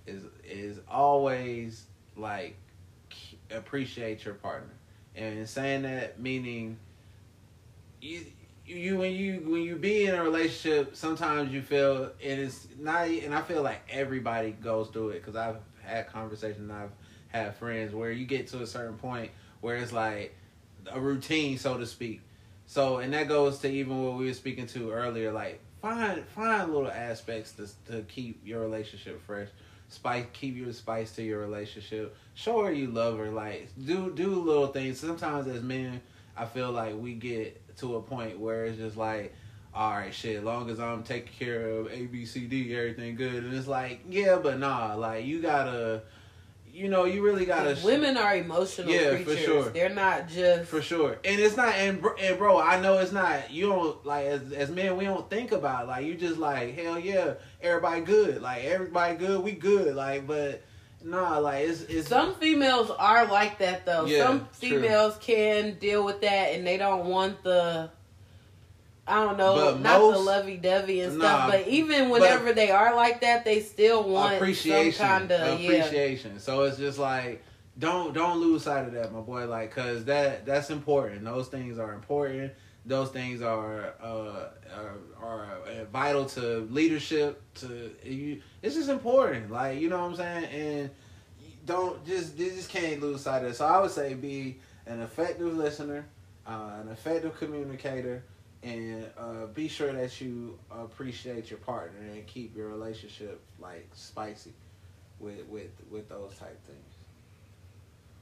[0.06, 1.84] is is always
[2.16, 2.56] like
[3.50, 4.74] appreciate your partner,
[5.14, 6.78] and saying that meaning
[8.00, 8.24] you
[8.66, 13.08] you when you when you be in a relationship, sometimes you feel and it's not,
[13.08, 16.90] and I feel like everybody goes through it because I've had conversations, I've
[17.28, 20.34] had friends where you get to a certain point where it's like
[20.90, 22.20] a routine, so to speak.
[22.66, 26.72] So, and that goes to even what we were speaking to earlier, like find find
[26.72, 29.48] little aspects to to keep your relationship fresh.
[29.88, 32.16] Spice keep your spice to your relationship.
[32.32, 33.30] Show her you love her.
[33.30, 34.98] Like do do little things.
[34.98, 36.00] Sometimes as men
[36.36, 39.32] i feel like we get to a point where it's just like
[39.72, 43.44] all right shit long as i'm taking care of a b c d everything good.
[43.44, 46.02] And it's like yeah but nah like you gotta
[46.74, 47.78] you know, you really gotta.
[47.84, 49.44] Women are emotional Yeah, for creatures.
[49.44, 49.70] sure.
[49.70, 53.12] They're not just For sure, and it's not, and bro, and bro, I know it's
[53.12, 53.50] not.
[53.52, 55.88] You don't like as as men, we don't think about it.
[55.88, 60.62] like you just like hell yeah, everybody good, like everybody good, we good, like but
[61.04, 64.06] nah, like it's it's Some females are like that though.
[64.06, 64.48] Yeah, Some true.
[64.80, 67.90] females can deal with that and they don't want the
[69.06, 71.50] I don't know, But not the lovey dovey and Nah, stuff.
[71.50, 75.72] But even whenever they are like that, they still want appreciation, some kind of yeah.
[75.72, 76.38] appreciation.
[76.38, 77.42] So it's just like
[77.78, 79.46] don't don't lose sight of that, my boy.
[79.46, 81.24] Like, cause that that's important.
[81.24, 82.52] Those things are important.
[82.86, 85.48] Those things are uh are, are
[85.92, 87.42] vital to leadership.
[87.56, 89.50] To you, it's just important.
[89.50, 90.44] Like you know what I'm saying.
[90.44, 90.90] And
[91.66, 93.56] don't just you just can't lose sight of it.
[93.56, 96.06] So I would say be an effective listener,
[96.46, 98.22] uh, an effective communicator.
[98.64, 104.54] And uh, be sure that you appreciate your partner and keep your relationship like spicy
[105.20, 106.94] with with with those type things.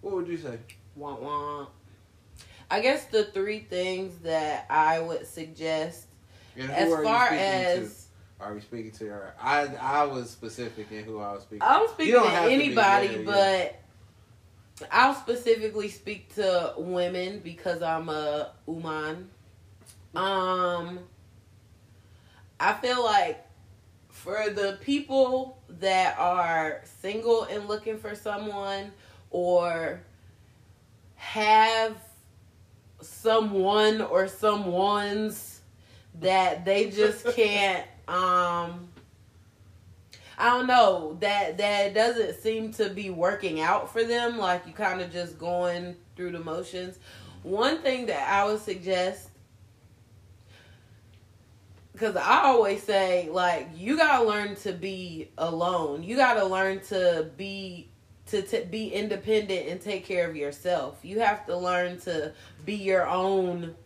[0.00, 0.58] What would you say?
[0.96, 1.66] Wah, wah.
[2.70, 6.06] I guess the three things that I would suggest
[6.56, 8.08] And who as far speaking as
[8.40, 8.44] to?
[8.44, 9.34] are we speaking to her?
[9.40, 11.62] I I was specific in who I was speaking.
[11.62, 13.80] I'm speaking don't to have to anybody, but
[14.90, 19.30] I'll specifically speak to women because I'm a woman.
[20.14, 21.00] Um,
[22.60, 23.44] I feel like
[24.08, 28.92] for the people that are single and looking for someone,
[29.30, 30.00] or
[31.16, 31.96] have
[33.00, 35.60] someone or someone's
[36.20, 38.88] that they just can't um
[40.38, 44.38] I don't know that that doesn't seem to be working out for them.
[44.38, 46.98] Like you kind of just going through the motions.
[47.42, 49.28] One thing that I would suggest,
[52.02, 56.02] because I always say like you gotta learn to be alone.
[56.02, 57.90] You gotta learn to be
[58.26, 60.98] to t- be independent and take care of yourself.
[61.04, 62.32] You have to learn to
[62.64, 63.76] be your own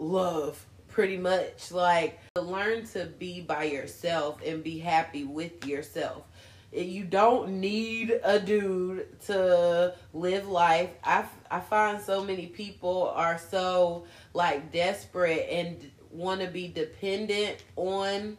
[0.00, 6.24] love pretty much like learn to be by yourself and be happy with yourself
[6.72, 13.38] you don't need a dude to live life i i find so many people are
[13.38, 18.36] so like desperate and want to be dependent on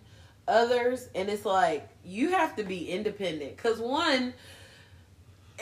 [0.48, 4.34] others and it's like you have to be independent cuz one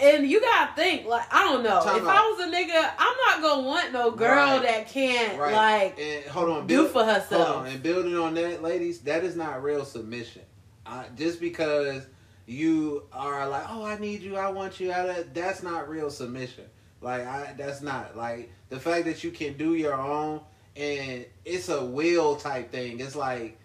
[0.01, 1.83] and you gotta think, like, I don't know.
[1.83, 2.07] Time if out.
[2.07, 4.61] I was a nigga, I'm not gonna want no girl Right.
[4.63, 5.53] that can't Right.
[5.53, 7.47] like and hold on, do build- for herself.
[7.47, 10.43] Hold on, and building on that, ladies, that is not real submission.
[10.85, 12.03] Uh, just because
[12.47, 16.09] you are like, oh, I need you, I want you, I, that- that's not real
[16.09, 16.65] submission.
[17.01, 20.39] Like, I, that's not like the fact that you can do your own,
[20.75, 22.99] and it's a will type thing.
[22.99, 23.57] It's like,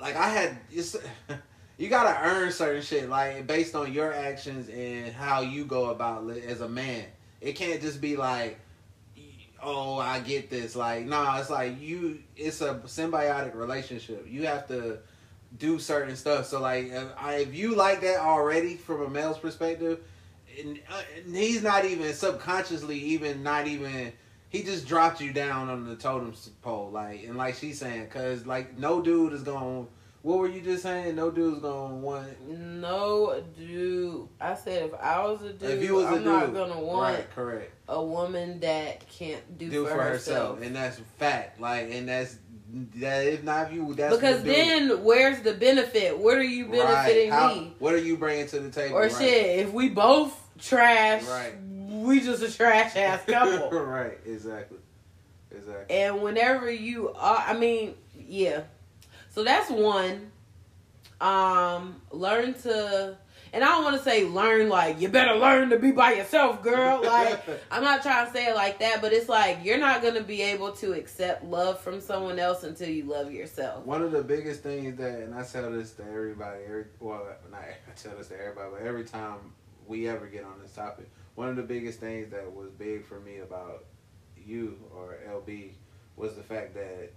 [0.00, 0.96] like I had, it's,
[1.78, 6.26] you gotta earn certain shit, like based on your actions and how you go about
[6.26, 7.04] li- as a man.
[7.40, 8.58] It can't just be like
[9.62, 10.76] oh, I get this.
[10.76, 12.20] Like, nah, it's like you.
[12.36, 14.26] It's a symbiotic relationship.
[14.28, 14.98] You have to
[15.58, 16.46] do certain stuff.
[16.46, 20.00] So, like, if, I, if you like that already from a male's perspective,
[20.58, 24.12] and, uh, and he's not even subconsciously, even not even.
[24.50, 26.32] He just dropped you down on the totem
[26.62, 29.86] pole, like, and like she's saying, cause like no dude is gonna.
[30.22, 31.14] What were you just saying?
[31.16, 32.48] No dude's gonna want.
[32.48, 34.28] no dude.
[34.40, 36.80] I said if I was a dude, if you was a I'm dude, not gonna
[36.80, 37.72] want right, correct.
[37.88, 40.56] a woman that can't do, do for, for herself.
[40.58, 41.60] herself, and that's fact.
[41.60, 42.36] Like, and that's
[42.96, 43.26] that.
[43.26, 46.18] If not if you, that's because then where's the benefit?
[46.18, 46.78] What are you Right.
[46.78, 47.74] benefiting How- me?
[47.78, 48.96] What are you bringing to the table?
[48.96, 49.12] Or right.
[49.12, 51.54] shit, if we both trash, Right.
[52.08, 53.70] We just a trash ass couple.
[53.80, 54.18] right.
[54.26, 54.78] Exactly.
[55.50, 55.96] Exactly.
[55.96, 58.62] and whenever you are, I mean, yeah.
[59.30, 60.30] So that's one.
[61.20, 63.16] Um, learn to,
[63.52, 66.62] and I don't want to say learn like you better learn to be by yourself,
[66.62, 67.02] girl.
[67.04, 70.22] Like I'm not trying to say it like that, but it's like you're not gonna
[70.22, 73.84] be able to accept love from someone else until you love yourself.
[73.84, 77.60] One of the biggest things that, and I tell this to everybody, every well, not
[77.60, 79.38] I tell this to everybody, but every time
[79.88, 83.20] we ever get on this topic, one of the biggest things that was big for
[83.20, 83.84] me about
[84.36, 85.70] you or LB
[86.16, 87.12] was the fact that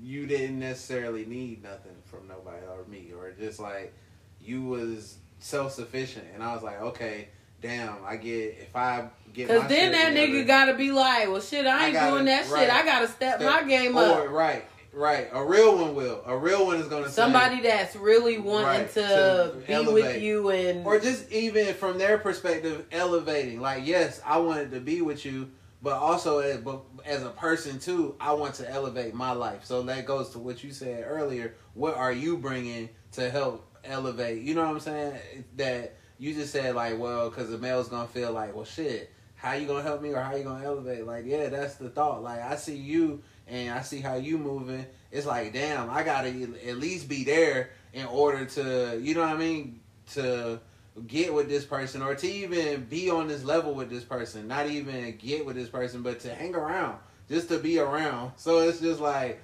[0.00, 3.92] you didn't necessarily need nothing from nobody or me, or just like
[4.40, 7.28] you was self sufficient, and I was like, okay,
[7.60, 11.40] damn, I get if I get Cause then that together- nigga gotta be like, well,
[11.40, 12.70] shit, I I ain't gotta- doing that shit.
[12.70, 14.28] I gotta step, Step- my game or, up.
[14.30, 15.28] Right, right.
[15.32, 16.22] A real one will.
[16.26, 19.94] A real one is gonna say- Somebody that's really wanting Right, to, to be elevate.
[20.14, 23.60] with you and or just even from their perspective, elevating.
[23.60, 25.50] Like, yes, I wanted to be with you,
[25.82, 29.64] but also as, but as a person too, I want to elevate my life.
[29.64, 31.54] So that goes to what you said earlier.
[31.74, 34.42] What are you bringing to help elevate?
[34.42, 35.14] You know what I'm saying?
[35.56, 39.54] That you just said like, well, because the male's gonna feel like, well, shit, how
[39.54, 41.04] you gonna help me or how you gonna elevate?
[41.04, 42.22] Like, yeah, that's the thought.
[42.22, 43.22] Like, I see you
[43.52, 44.86] and I see how you moving.
[45.10, 46.30] It's like, damn, I gotta
[46.66, 49.80] at least be there in order to, you know what I mean,
[50.14, 50.58] to
[51.06, 54.48] get with this person or to even be on this level with this person.
[54.48, 56.98] Not even get with this person, but to hang around,
[57.28, 58.32] just to be around.
[58.36, 59.42] So it's just like,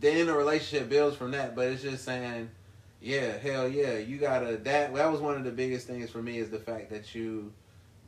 [0.00, 1.54] then the relationship builds from that.
[1.54, 2.48] But it's just saying,
[3.02, 4.56] yeah, hell yeah, you gotta.
[4.56, 7.52] That that was one of the biggest things for me is the fact that you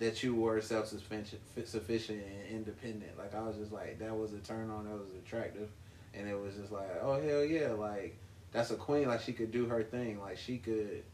[0.00, 3.16] that you were self sufficient, and independent.
[3.16, 4.86] Like I was just like that was a turn on.
[4.86, 5.68] That was attractive,
[6.14, 8.16] and it was just like, oh hell yeah, like
[8.50, 9.06] that's a queen.
[9.06, 10.18] Like she could do her thing.
[10.18, 11.04] Like she could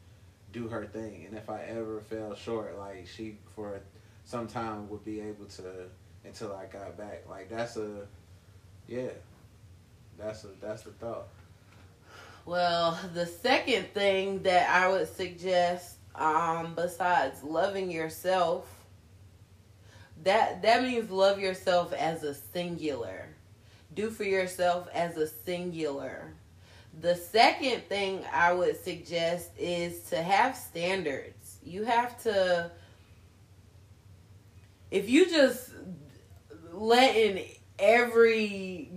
[0.52, 1.26] do her thing.
[1.26, 3.80] And if I ever fell short, like she for
[4.24, 5.62] some time would be able to
[6.24, 7.24] until I got back.
[7.28, 8.06] Like that's a
[8.88, 9.08] yeah.
[10.16, 11.28] That's a that's the thought.
[12.46, 18.72] Well, the second thing that I would suggest, um, besides loving yourself,
[20.26, 23.28] that that means love yourself as a singular.
[23.94, 26.34] Do for yourself as a singular.
[27.00, 31.58] The second thing I would suggest is to have standards.
[31.62, 32.72] You have to
[34.90, 35.70] if you just
[36.72, 37.44] letting
[37.78, 38.90] every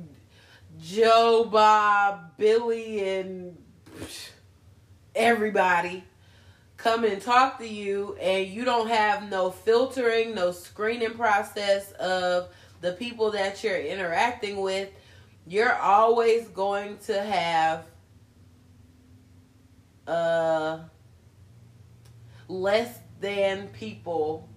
[0.79, 3.55] Joe, Bob, Billy, and
[5.13, 6.03] everybody
[6.79, 12.49] come and talk to you, and you don't have no filtering, no screening process of
[12.81, 14.89] the people that you're interacting with,
[15.45, 17.85] you're always going to have
[20.07, 20.79] uh
[22.47, 24.49] less than people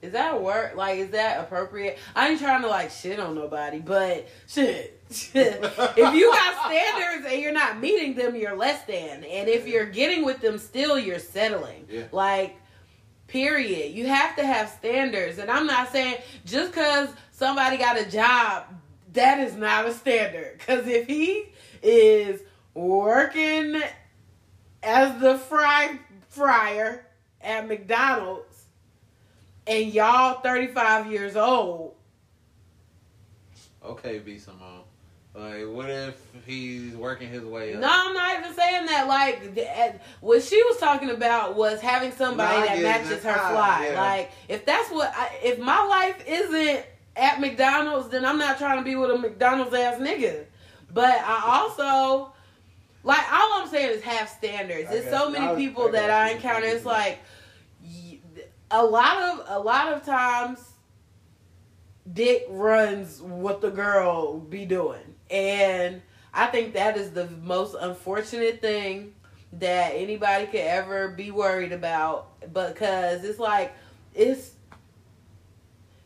[0.00, 0.76] is that a word?
[0.76, 1.98] Like, is that appropriate?
[2.14, 4.97] I ain't trying to like shit on nobody, but shit.
[5.34, 9.24] if you got standards and you're not meeting them, you're less than.
[9.24, 11.86] And if you're getting with them still, you're settling.
[11.88, 12.04] Yeah.
[12.12, 12.56] Like,
[13.26, 13.94] period.
[13.94, 15.38] You have to have standards.
[15.38, 18.64] And I'm not saying just because somebody got a job,
[19.14, 20.58] that is not a standard.
[20.58, 21.44] Because if he
[21.82, 22.42] is
[22.74, 23.80] working
[24.82, 25.98] as the fry
[26.28, 27.06] fryer
[27.40, 28.66] at McDonald's
[29.66, 31.94] and y'all 35 years old.
[33.84, 34.82] Okay, B Simone.
[35.38, 37.80] Like, what if he's working his way up?
[37.80, 39.06] No, I'm not even saying that.
[39.06, 43.90] Like, the- what she was talking about was having somebody No, that matches her fly.
[43.92, 44.00] yeah.
[44.00, 46.84] Like, if that's what, I, if my life isn't
[47.16, 50.44] at McDonald's, then I'm not trying to be with a McDonald's ass nigga.
[50.92, 52.32] But I also,
[53.04, 54.90] like, all I'm saying is have standards.
[54.90, 56.66] There's so many people that I encounter.
[56.66, 57.20] It's like
[58.70, 60.58] a lot of a lot of times,
[62.10, 66.02] dick runs what the girl be doing, and
[66.32, 69.14] I think that is the most unfortunate thing
[69.54, 72.40] that anybody could ever be worried about.
[72.52, 73.74] Because it's like
[74.14, 74.52] it's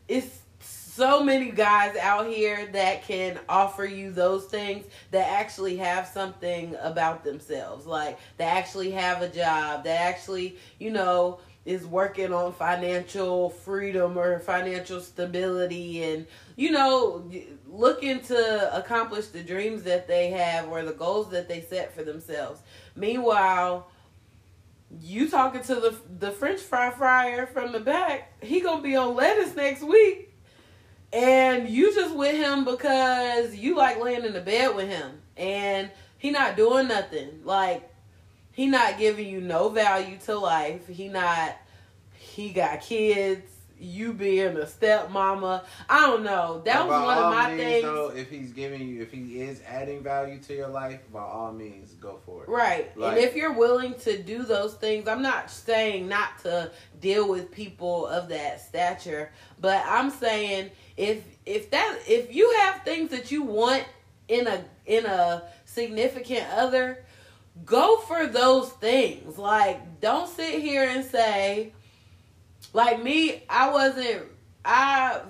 [0.07, 6.07] it's so many guys out here that can offer you those things that actually have
[6.07, 7.85] something about themselves.
[7.85, 9.83] Like they actually have a job.
[9.83, 17.29] That actually you know is working on financial freedom or financial stability and you know
[17.67, 22.03] looking to accomplish the dreams that they have or the goals that they set for
[22.03, 22.61] themselves.
[22.95, 23.87] Meanwhile
[25.01, 29.15] you talking to the the french fry fryer from the back he gonna be on
[29.15, 30.29] lettuce next week.
[31.13, 35.21] And you just with him because you like laying in the bed with him.
[35.37, 37.41] And he not doing nothing.
[37.43, 37.92] Like
[38.53, 40.87] he not giving you no value to life.
[40.87, 41.57] He not
[42.13, 43.49] he got kids.
[43.79, 45.65] You being a stepmama.
[45.89, 46.61] I don't know.
[46.63, 47.83] That was one of my means, things.
[47.83, 51.51] Though, if he's giving you, if he is adding value to your life, by all
[51.51, 52.49] means, go for it.
[52.49, 52.95] Right.
[52.95, 57.27] Like- and if you're willing to do those things, I'm not saying not to deal
[57.27, 63.09] with people of that stature, but I'm saying if if that if you have things
[63.09, 63.83] that you want
[64.29, 67.03] in a in a significant other,
[67.65, 69.37] go for those things.
[69.37, 71.73] Like don't sit here and say
[72.73, 74.23] like me, I wasn't
[74.65, 75.21] I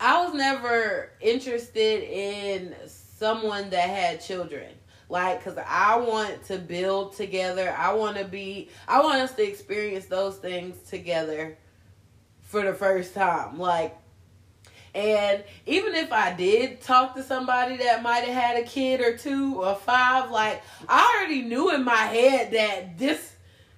[0.00, 4.72] I was never interested in someone that had children.
[5.10, 7.74] Like, cause I want to build together.
[7.76, 8.70] I want to be.
[8.88, 11.58] I want us to experience those things together
[12.40, 13.58] for the first time.
[13.58, 13.96] Like,
[14.94, 19.16] and even if I did talk to somebody that might have had a kid or
[19.16, 23.34] two or five, like I already knew in my head that this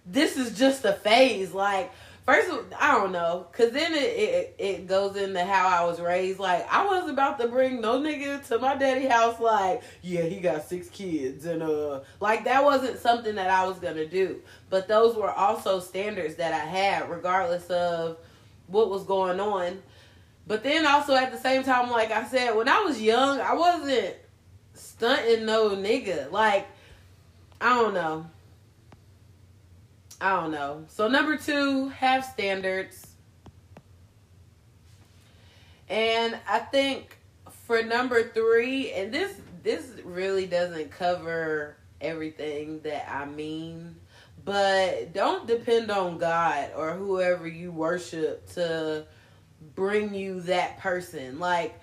[0.07, 1.53] this is just a phase.
[1.53, 1.93] Like
[2.25, 6.39] First, I don't know, cause then it, it it goes into how I was raised.
[6.39, 9.41] Like I wasn't about to bring no nigga to my daddy house.
[9.41, 13.81] Like yeah, he got six kids, and uh, like that wasn't something that I was
[13.81, 14.41] gonna do.
[14.71, 18.19] But those were also standards that I had, regardless of
[18.69, 19.83] what was going on.
[20.53, 23.55] But then also at the same time, like I said, when I was young, I
[23.55, 24.15] wasn't
[24.75, 26.31] stunting no nigga.
[26.31, 26.69] Like
[27.59, 28.27] I don't know.
[30.21, 30.85] I don't know.
[30.89, 33.15] So number two, have standards.
[35.89, 37.17] And I think
[37.65, 43.97] for number three, and this this really doesn't cover everything that I mean,
[44.45, 49.07] but don't depend on God or whoever you worship to
[49.75, 51.39] bring you that person.
[51.39, 51.79] Like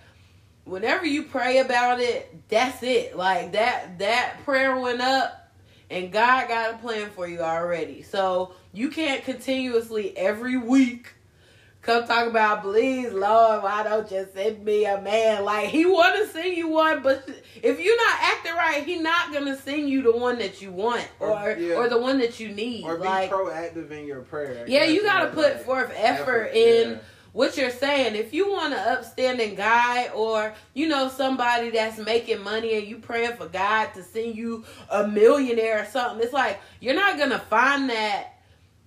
[0.65, 3.15] whenever you pray about it, that's it.
[3.15, 5.51] Like that that prayer went up
[5.89, 8.03] and God got a plan for you already.
[8.03, 11.13] So you can't continuously every week
[11.81, 15.43] come talk about please Lord, why don't you send me a man?
[15.43, 17.27] Like he wanna send you one, but
[17.63, 21.07] if you're not acting right, he not gonna send you the one that you want
[21.19, 21.75] or or, yeah.
[21.75, 22.83] or the one that you need.
[22.83, 24.65] Or be like, proactive in your prayer.
[24.67, 26.97] Yeah, you gotta put like, forth effort, effort in yeah
[27.33, 28.15] what you're saying.
[28.15, 32.97] If you want an upstanding guy or, you know, somebody that's making money and you
[32.97, 37.39] praying for God to send you a millionaire or something, it's like you're not to
[37.39, 38.33] find that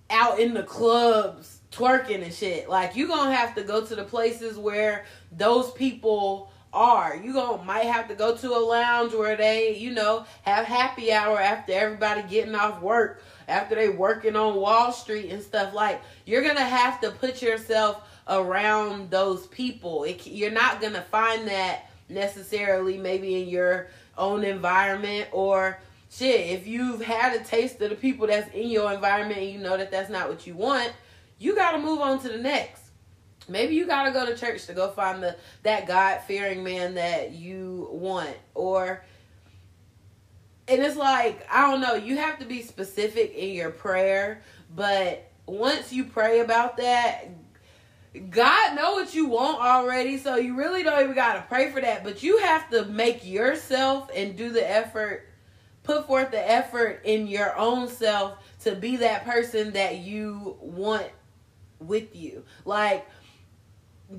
[0.09, 2.69] out in the clubs twerking and shit.
[2.69, 7.15] Like you're to have to go to the places where those people are.
[7.15, 11.11] You going might have to go to a lounge where they, you know, have happy
[11.11, 16.01] hour after everybody getting off work, after they working on Wall Street and stuff like
[16.25, 20.03] you're going to have to put yourself around those people.
[20.03, 26.51] It, you're not going to find that necessarily maybe in your own environment or shit
[26.51, 29.75] if you've had a taste of the people that's in your environment and you know
[29.75, 30.93] that that's not what you want
[31.39, 32.83] you got to move on to the next
[33.49, 37.31] maybe you got to go to church to go find the that god-fearing man that
[37.31, 39.03] you want or
[40.67, 44.41] and it's like i don't know you have to be specific in your prayer
[44.75, 47.27] but once you pray about that
[48.29, 52.03] God know what you want already, so you really don't even gotta pray for that.
[52.03, 55.27] But you have to make yourself and do the effort,
[55.81, 61.07] put forth the effort in your own self to be that person that you want
[61.79, 62.43] with you.
[62.65, 63.07] Like,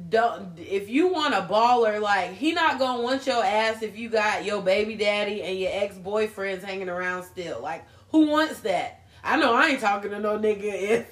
[0.09, 4.09] don't if you want a baller, like he not gonna want your ass if you
[4.09, 7.61] got your baby daddy and your ex boyfriends hanging around still.
[7.61, 9.07] Like, who wants that?
[9.23, 11.07] I know I ain't talking to no nigga if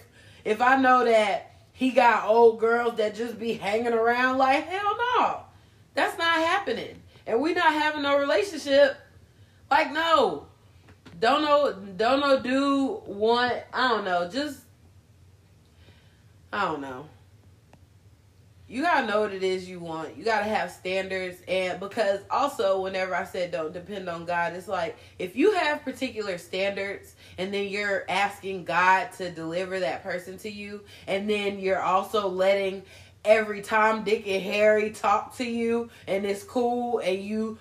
[0.44, 4.96] if I know that he got old girls that just be hanging around like hell
[5.16, 5.40] no.
[5.94, 7.02] That's not happening.
[7.26, 8.96] And we not having no relationship.
[9.70, 10.46] Like no.
[11.18, 14.60] Don't know don't know do want I don't know, just
[16.52, 17.06] I don't know
[18.72, 20.16] you gotta know what it is you want.
[20.16, 24.66] You gotta have standards, and because also, whenever I said don't depend on God, it's
[24.66, 30.38] like if you have particular standards, and then you're asking God to deliver that person
[30.38, 32.82] to you, and then you're also letting
[33.24, 37.58] every Tom, Dick, and Harry talk to you, and it's cool, and you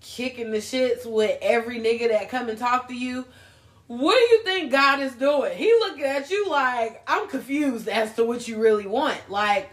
[0.00, 3.24] kicking the shits with every nigga that come and talk to you.
[3.86, 5.56] What do you think God is doing?
[5.56, 9.18] He looking at you like I'm confused as to what you really want.
[9.28, 9.70] Like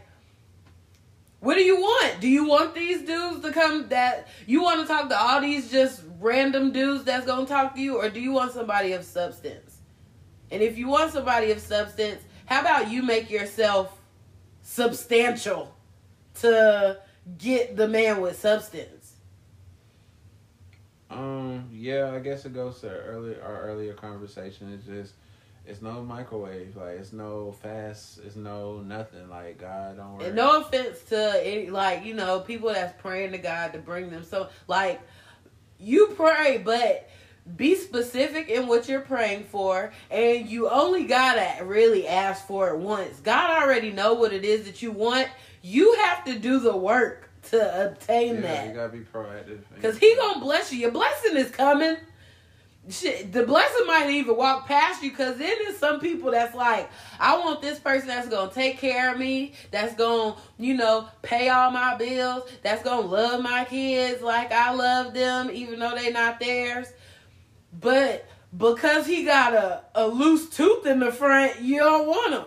[1.42, 2.22] what do you want?
[2.22, 5.72] Do you want these dudes to come that you want to talk to all these
[5.72, 9.04] just random dudes that's going to talk to you or do you want somebody of
[9.04, 9.78] substance?
[10.52, 14.00] And if you want somebody of substance, how about you make yourself
[14.62, 15.76] substantial
[16.42, 17.00] to
[17.40, 19.14] get the man with substance?
[21.10, 24.72] Um, yeah, I guess it goes to earlier our earlier conversation.
[24.74, 25.14] It's just
[25.66, 26.76] it's no microwave.
[26.76, 28.20] Like it's no fast.
[28.26, 29.30] It's no nothing.
[29.30, 30.28] Like God don't worry.
[30.28, 34.10] And no offense to any, like you know people that's praying to God to bring
[34.10, 34.24] them.
[34.24, 35.02] So like
[35.80, 37.10] you pray, but
[37.58, 42.78] be specific in what you're praying for and you only gotta really ask for it
[42.78, 45.28] once god already know what it is that you want
[45.64, 49.98] you have to do the work to obtain yeah, that you gotta be proactive because
[49.98, 51.98] he gonna bless you your blessing is coming
[52.90, 56.90] Shit, the blessing might even walk past you because then there's some people that's like,
[57.20, 61.50] I want this person that's gonna take care of me, that's gonna, you know, pay
[61.50, 66.12] all my bills, that's gonna love my kids like I love them, even though they
[66.12, 66.92] not theirs.
[67.80, 68.28] But
[68.58, 72.46] because he got a, a loose tooth in the front, you don't want him.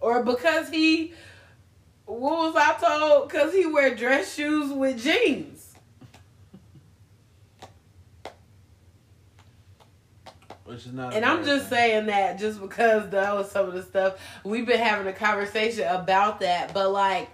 [0.00, 1.14] Or because he,
[2.04, 3.28] what was I told?
[3.28, 5.50] Because he wear dress shoes with jeans.
[5.50, 5.58] Which
[10.36, 10.51] is not.
[11.16, 14.78] And I'm just saying that just because that was some of the stuff we've been
[14.78, 16.72] having a conversation about that.
[16.72, 17.28] But like,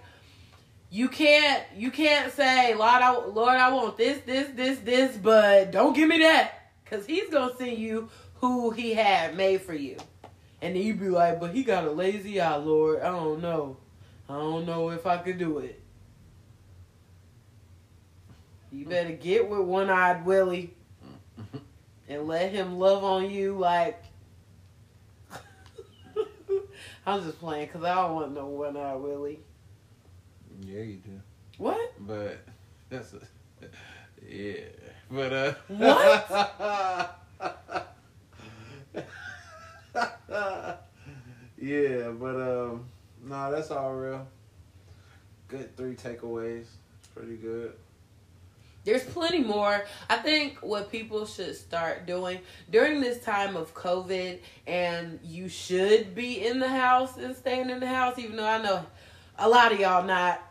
[0.89, 5.71] you can't you can't say, Lord, I, Lord, I want this, this, this, this, but
[5.71, 9.97] don't give me that, because He's gonna send you who He had made for you.
[10.61, 13.01] And then you be like, but He got a lazy eye, Lord.
[13.01, 13.77] I don't know.
[14.27, 15.81] I don't know if I could do it.
[18.71, 20.73] You better get with one eyed Willie
[22.09, 24.03] and let him love on you like.
[27.05, 29.39] I'm just playing because I don't want no one eyed Willie.
[30.65, 31.21] Yeah, you do.
[31.57, 31.93] What?
[31.99, 32.39] But
[32.89, 33.19] that's a,
[34.27, 34.55] yeah.
[35.09, 35.53] But uh.
[35.67, 37.15] What?
[41.61, 42.85] yeah, but um,
[43.23, 44.27] no, that's all real.
[45.47, 46.65] Good three takeaways.
[47.15, 47.73] Pretty good.
[48.85, 49.85] There's plenty more.
[50.09, 56.15] I think what people should start doing during this time of COVID, and you should
[56.15, 58.85] be in the house and staying in the house, even though I know
[59.37, 60.41] a lot of y'all not.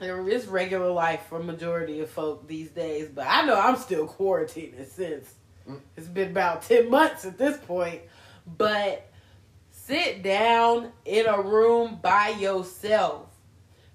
[0.00, 4.84] It's regular life for majority of folk these days, but I know I'm still quarantining
[4.88, 5.34] since
[5.68, 5.80] Mm.
[5.96, 8.02] it's been about 10 months at this point.
[8.46, 9.08] But
[9.70, 13.28] sit down in a room by yourself.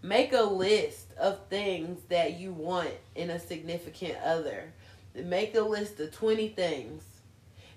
[0.01, 4.71] Make a list of things that you want in a significant other.
[5.15, 7.03] Make a list of 20 things.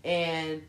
[0.05, 0.63] And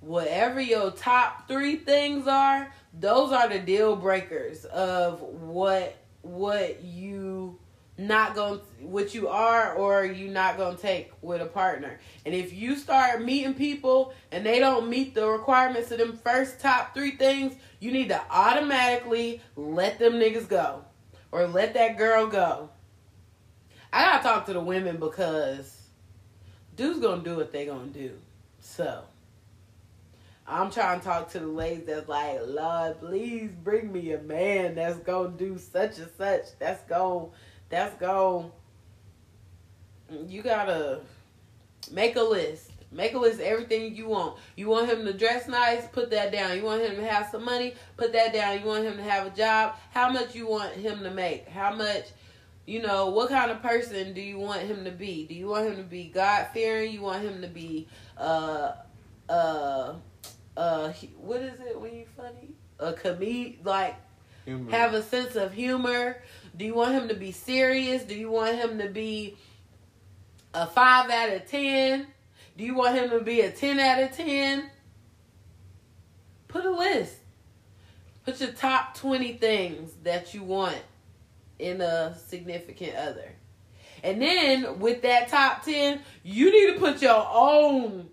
[0.00, 7.58] whatever your top 3 things are, those are the deal breakers of what what you
[7.96, 11.98] not going what you are or you not going to take with a partner.
[12.24, 16.60] And if you start meeting people and they don't meet the requirements of them first
[16.60, 20.84] top 3 things, you need to automatically let them niggas go
[21.32, 22.70] or let that girl go.
[23.92, 25.82] I got to talk to the women because
[26.76, 28.12] dudes to do what they to do.
[28.60, 29.02] So,
[30.46, 34.74] I'm trying to talk to the ladies that's like, Lord, please bring me a man
[34.74, 36.58] that's gonna do such and such.
[36.58, 37.30] That's going
[37.68, 38.52] that's go
[40.26, 41.00] you gotta
[41.92, 42.70] make a list.
[42.90, 44.38] Make a list everything you want.
[44.56, 46.56] You want him to dress nice, put that down.
[46.56, 48.60] You want him to have some money, put that down.
[48.60, 51.48] You want him to have a job, how much you want him to make?
[51.48, 52.06] How much
[52.68, 55.24] you know, what kind of person do you want him to be?
[55.26, 56.92] Do you want him to be God fearing?
[56.92, 58.72] You want him to be uh
[59.28, 59.94] uh
[60.54, 62.50] uh what is it when you funny?
[62.78, 63.96] A comedian like
[64.44, 64.70] Humor.
[64.70, 66.22] have a sense of humor?
[66.58, 68.02] Do you want him to be serious?
[68.02, 69.38] Do you want him to be
[70.52, 72.06] a 5 out of 10?
[72.58, 74.68] Do you want him to be a 10 out of 10?
[76.48, 77.14] Put a list.
[78.24, 80.82] Put your top 20 things that you want
[81.60, 83.32] in a significant other.
[84.02, 88.10] And then with that top 10, you need to put your own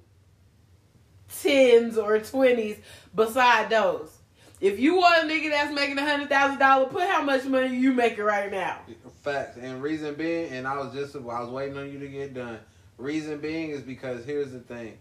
[1.33, 2.77] 10s or 20s
[3.15, 4.15] beside those.
[4.61, 7.75] If you want a nigga that's making a hundred thousand dollars, put how much money
[7.75, 8.79] you making right now.
[9.21, 12.33] Facts and reason being, and I was just I was waiting on you to get
[12.33, 12.59] done.
[12.97, 14.97] Reason being is because here's the thing,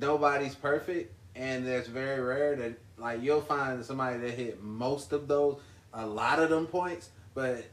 [0.00, 5.28] nobody's perfect, and it's very rare that like you'll find somebody that hit most of
[5.28, 5.58] those,
[5.92, 7.64] a lot of them points, but.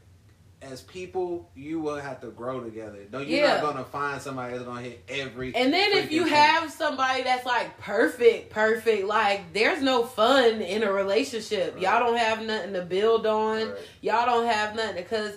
[0.62, 3.00] As people, you will have to grow together.
[3.12, 3.60] No, you're Yeah.
[3.60, 5.54] not gonna find somebody that's gonna hit every.
[5.54, 6.32] And then if you point.
[6.32, 11.74] have somebody that's like perfect, perfect, like there's no fun in a relationship.
[11.74, 11.82] Right.
[11.82, 13.68] Y'all don't have nothing to build on.
[13.68, 13.78] Right.
[14.00, 15.34] Y'all don't have nothing because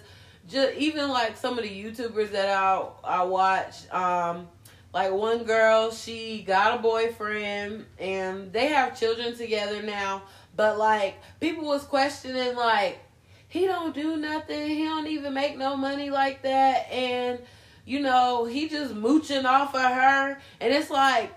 [0.49, 4.47] just even like some of the YouTubers that I I watch, um,
[4.93, 10.23] like one girl, she got a boyfriend and they have children together now.
[10.55, 12.99] But like people was questioning like
[13.47, 14.67] he don't do nothing.
[14.69, 16.91] He don't even make no money like that.
[16.91, 17.39] And
[17.85, 20.39] you know he just mooching off of her.
[20.59, 21.31] And it's like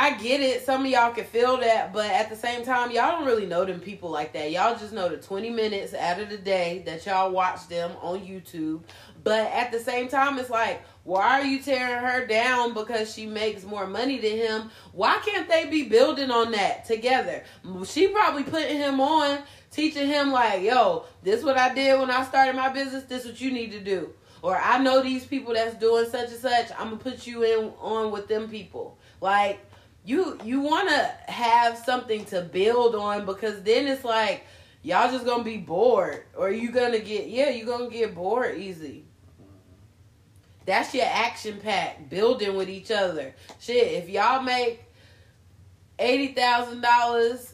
[0.00, 0.64] I get it.
[0.64, 3.64] Some of y'all can feel that, but at the same time, y'all don't really know
[3.64, 4.52] them people like that.
[4.52, 8.20] Y'all just know the 20 minutes out of the day that y'all watch them on
[8.20, 8.82] YouTube.
[9.24, 13.26] But at the same time, it's like, why are you tearing her down because she
[13.26, 14.70] makes more money than him?
[14.92, 17.42] Why can't they be building on that together?
[17.84, 19.40] She probably putting him on,
[19.72, 23.02] teaching him like, yo, this what I did when I started my business.
[23.02, 24.14] This what you need to do.
[24.42, 26.70] Or I know these people that's doing such and such.
[26.78, 28.96] I'm gonna put you in on with them people.
[29.20, 29.67] Like
[30.08, 34.46] you you want to have something to build on because then it's like
[34.82, 39.04] y'all just gonna be bored or you gonna get yeah you gonna get bored easy.
[40.64, 43.34] That's your action pack building with each other.
[43.60, 44.82] Shit if y'all make
[45.98, 47.52] $80000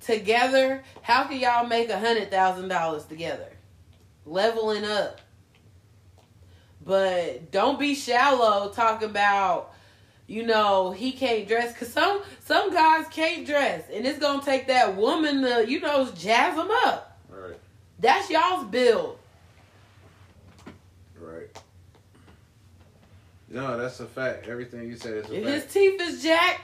[0.00, 3.52] together how can y'all make $100000 together?
[4.24, 5.20] Leveling up.
[6.84, 9.75] But don't be shallow talking about
[10.26, 14.66] you know, he can't dress because some some guys can't dress, and it's gonna take
[14.66, 17.18] that woman to you know jazz them up.
[17.28, 17.56] Right.
[18.00, 19.18] That's y'all's build.
[21.18, 21.48] Right.
[23.48, 24.48] No, that's a fact.
[24.48, 25.54] Everything you said is a If fact.
[25.64, 26.62] his teeth is jacked,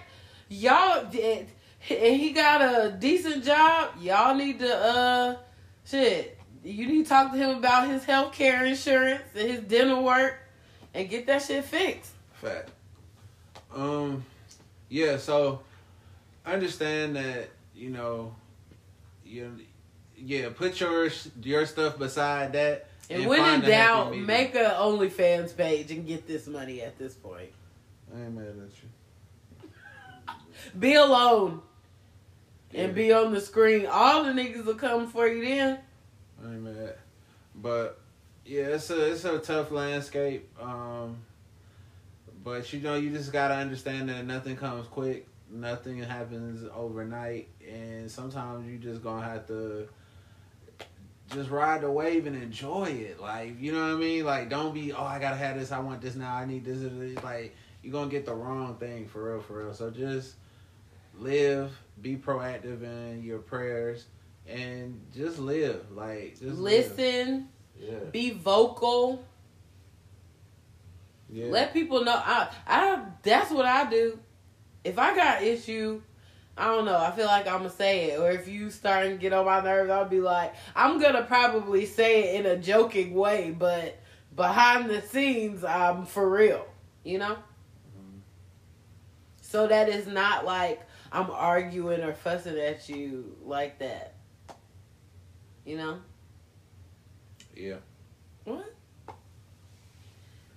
[0.49, 1.47] y'all and
[2.17, 3.91] he got a decent job.
[4.01, 5.37] Y'all need to uh
[5.85, 6.39] shit.
[6.65, 10.35] You need to talk to him about his health care insurance and his dental work,
[10.95, 12.13] and get that shit fixed.
[12.35, 12.71] Fact.
[13.75, 14.25] Um,
[14.89, 15.17] yeah.
[15.17, 15.61] So,
[16.45, 18.35] I understand that you know,
[19.25, 19.59] you
[20.17, 20.49] yeah.
[20.51, 21.09] Put your
[21.43, 22.89] your stuff beside that.
[23.11, 26.81] And, when in find a happy doubt, make a OnlyFans page and get this money
[26.81, 27.51] at this point.
[28.15, 29.71] I ain't mad at you.
[30.79, 31.63] Be alone
[32.75, 33.87] and be on the screen.
[33.87, 35.79] All the niggas will come for you then.
[36.43, 36.95] I ain't mad.
[37.55, 37.99] But
[38.45, 40.49] yeah, it's a it's a tough landscape.
[40.61, 41.19] Um,
[42.43, 45.27] but you know, you just gotta understand that nothing comes quick.
[45.51, 49.89] Nothing happens overnight, and sometimes you just gonna have to
[51.31, 53.21] just ride the wave and enjoy it.
[53.21, 54.25] Like you know what I mean?
[54.25, 55.71] Like don't be oh I gotta have this.
[55.73, 56.35] I want this now.
[56.35, 56.79] I need this.
[56.79, 59.75] and this." Like you're gonna get the wrong thing for real, for real.
[59.75, 60.35] So just
[61.19, 64.07] live, be proactive in your prayers,
[64.47, 65.85] and just live.
[65.93, 66.97] Like just live.
[66.97, 67.99] Listen, Yeah.
[68.11, 69.25] be vocal.
[71.33, 71.47] Yeah.
[71.47, 72.15] Let people know.
[72.15, 74.19] I, I, that's what I do.
[74.85, 76.03] If I got issue,
[76.59, 76.97] I don't know.
[76.97, 78.21] I feel like I'm gonna say it.
[78.21, 81.87] Or if you starting to get on my nerves, I'll be like, I'm gonna probably
[81.87, 83.99] say it in a joking way, but
[84.37, 86.67] behind the scenes, I'm for real.
[87.03, 87.37] You know.
[87.37, 88.21] Mhm.
[89.41, 94.15] So that is not like I'm arguing or fussing at you like that.
[95.65, 95.99] You know.
[97.57, 97.77] yeah.
[98.45, 98.75] What?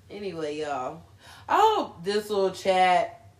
[0.09, 1.01] Anyway, y'all.
[1.49, 3.31] I hope this little chat.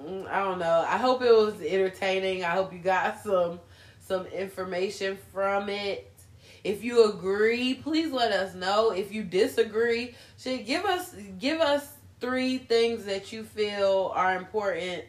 [0.00, 0.84] mm, I don't know.
[0.86, 2.44] I hope it was entertaining.
[2.44, 3.60] I hope you got some
[4.00, 6.12] some information from it.
[6.64, 8.90] If you agree, please let us know.
[8.90, 11.86] If you disagree, should give us give us
[12.20, 15.04] three things that you feel are important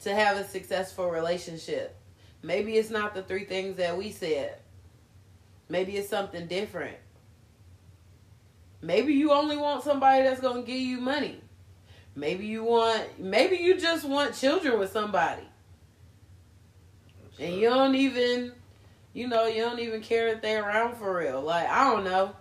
[0.00, 1.94] to have a successful relationship.
[2.42, 4.56] Maybe it's not the three things that we said.
[5.68, 6.96] Maybe it's something different.
[8.80, 11.40] Maybe you only want somebody that's gonna give you money.
[12.14, 15.42] Maybe you want maybe you just want children with somebody.
[17.38, 18.52] And you don't even
[19.14, 21.40] you know, you don't even care that they're around for real.
[21.40, 22.32] Like, I don't know.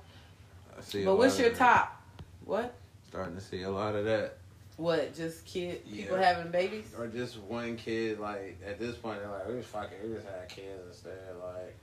[0.78, 2.02] I see But what's your top?
[2.46, 2.76] What?
[3.10, 4.38] Starting to see a lot of that,
[4.76, 5.16] What?
[5.16, 6.24] Just kid people Yeah.
[6.34, 6.94] having babies?
[6.98, 8.20] or just one kid.
[8.20, 11.36] Like at this point, they're like, we just fucking, we just had kids instead.
[11.44, 11.76] Like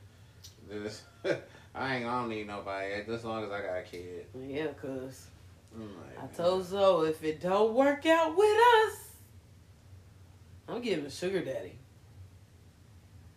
[0.69, 1.03] this,
[1.75, 2.05] I ain't.
[2.05, 2.95] I don't need nobody.
[2.99, 4.25] Just as long as I got a kid.
[4.47, 5.27] Yeah, cause
[5.75, 9.09] I'm like, I told Zoe if it don't work out with us,
[10.69, 11.73] I'm getting a sugar daddy.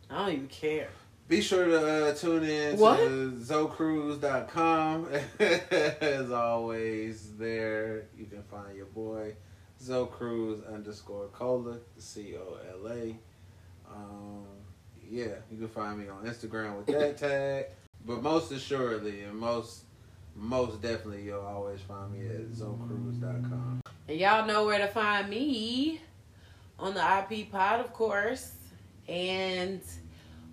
[0.09, 0.89] I don't even care.
[1.27, 2.97] Be sure to uh, tune in What?
[2.97, 5.09] to zocruise.com.
[6.01, 9.35] As always, there you can find your boy
[9.83, 13.19] Zocruz underscore Cola, C O L A.
[13.93, 14.47] Um,
[15.11, 17.67] yeah, you can find me on Instagram with that tag.
[18.07, 19.83] But most assuredly and most
[20.35, 23.81] most definitely, you'll always find me at zocruise.com.
[24.09, 26.01] And y'all know where to find me
[26.79, 28.53] on the IP pod, of course,
[29.09, 29.81] and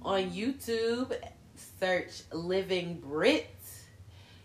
[0.02, 1.16] on YouTube.
[1.80, 3.48] Search Living Brit.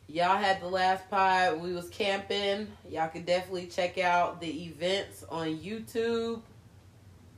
[0.08, 1.60] Y'all had the last pod.
[1.60, 2.66] We was camping.
[2.88, 6.42] Y'all could definitely check out the events on YouTube,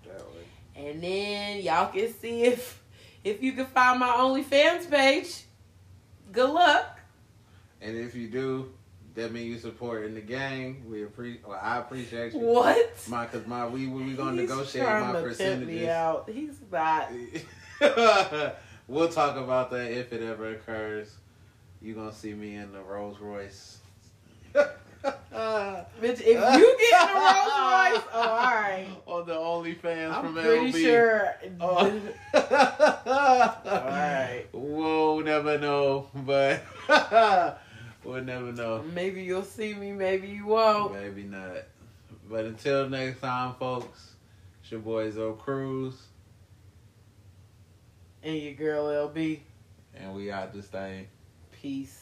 [0.07, 0.45] That way.
[0.77, 2.83] and then y'all can see if
[3.23, 5.45] if you can find my OnlyFans page.
[6.33, 6.99] Good luck.
[7.83, 8.73] And if you do,
[9.15, 10.83] that means you supporting the gang.
[10.89, 11.47] We appreciate.
[11.47, 12.41] Well, I appreciate you.
[12.41, 12.95] What?
[13.09, 16.31] My, cause my we we gonna He's negotiate my to pimp me out.
[16.31, 17.11] He's not.
[18.89, 21.15] we'll talk about that if it ever occurs.
[21.83, 23.79] You gonna see me in the Rolls Royce.
[25.05, 28.87] Bitch, if you get in a Rolls Royce, oh, all right.
[29.07, 30.83] On the OnlyFans I'm from pretty LB.
[30.83, 31.35] sure.
[31.61, 32.01] Oh.
[33.67, 34.49] Alright.
[34.53, 36.63] We'll never know, but
[38.05, 38.83] we'll never know.
[38.95, 40.93] Maybe you'll see me, maybe you won't.
[40.95, 41.57] Maybe not.
[42.29, 44.13] But until next time, folks,
[44.63, 45.95] it's your boy Zo Cruz,
[48.23, 49.41] And your girl LB.
[49.95, 51.09] and we out this thing.
[51.61, 52.02] Peace.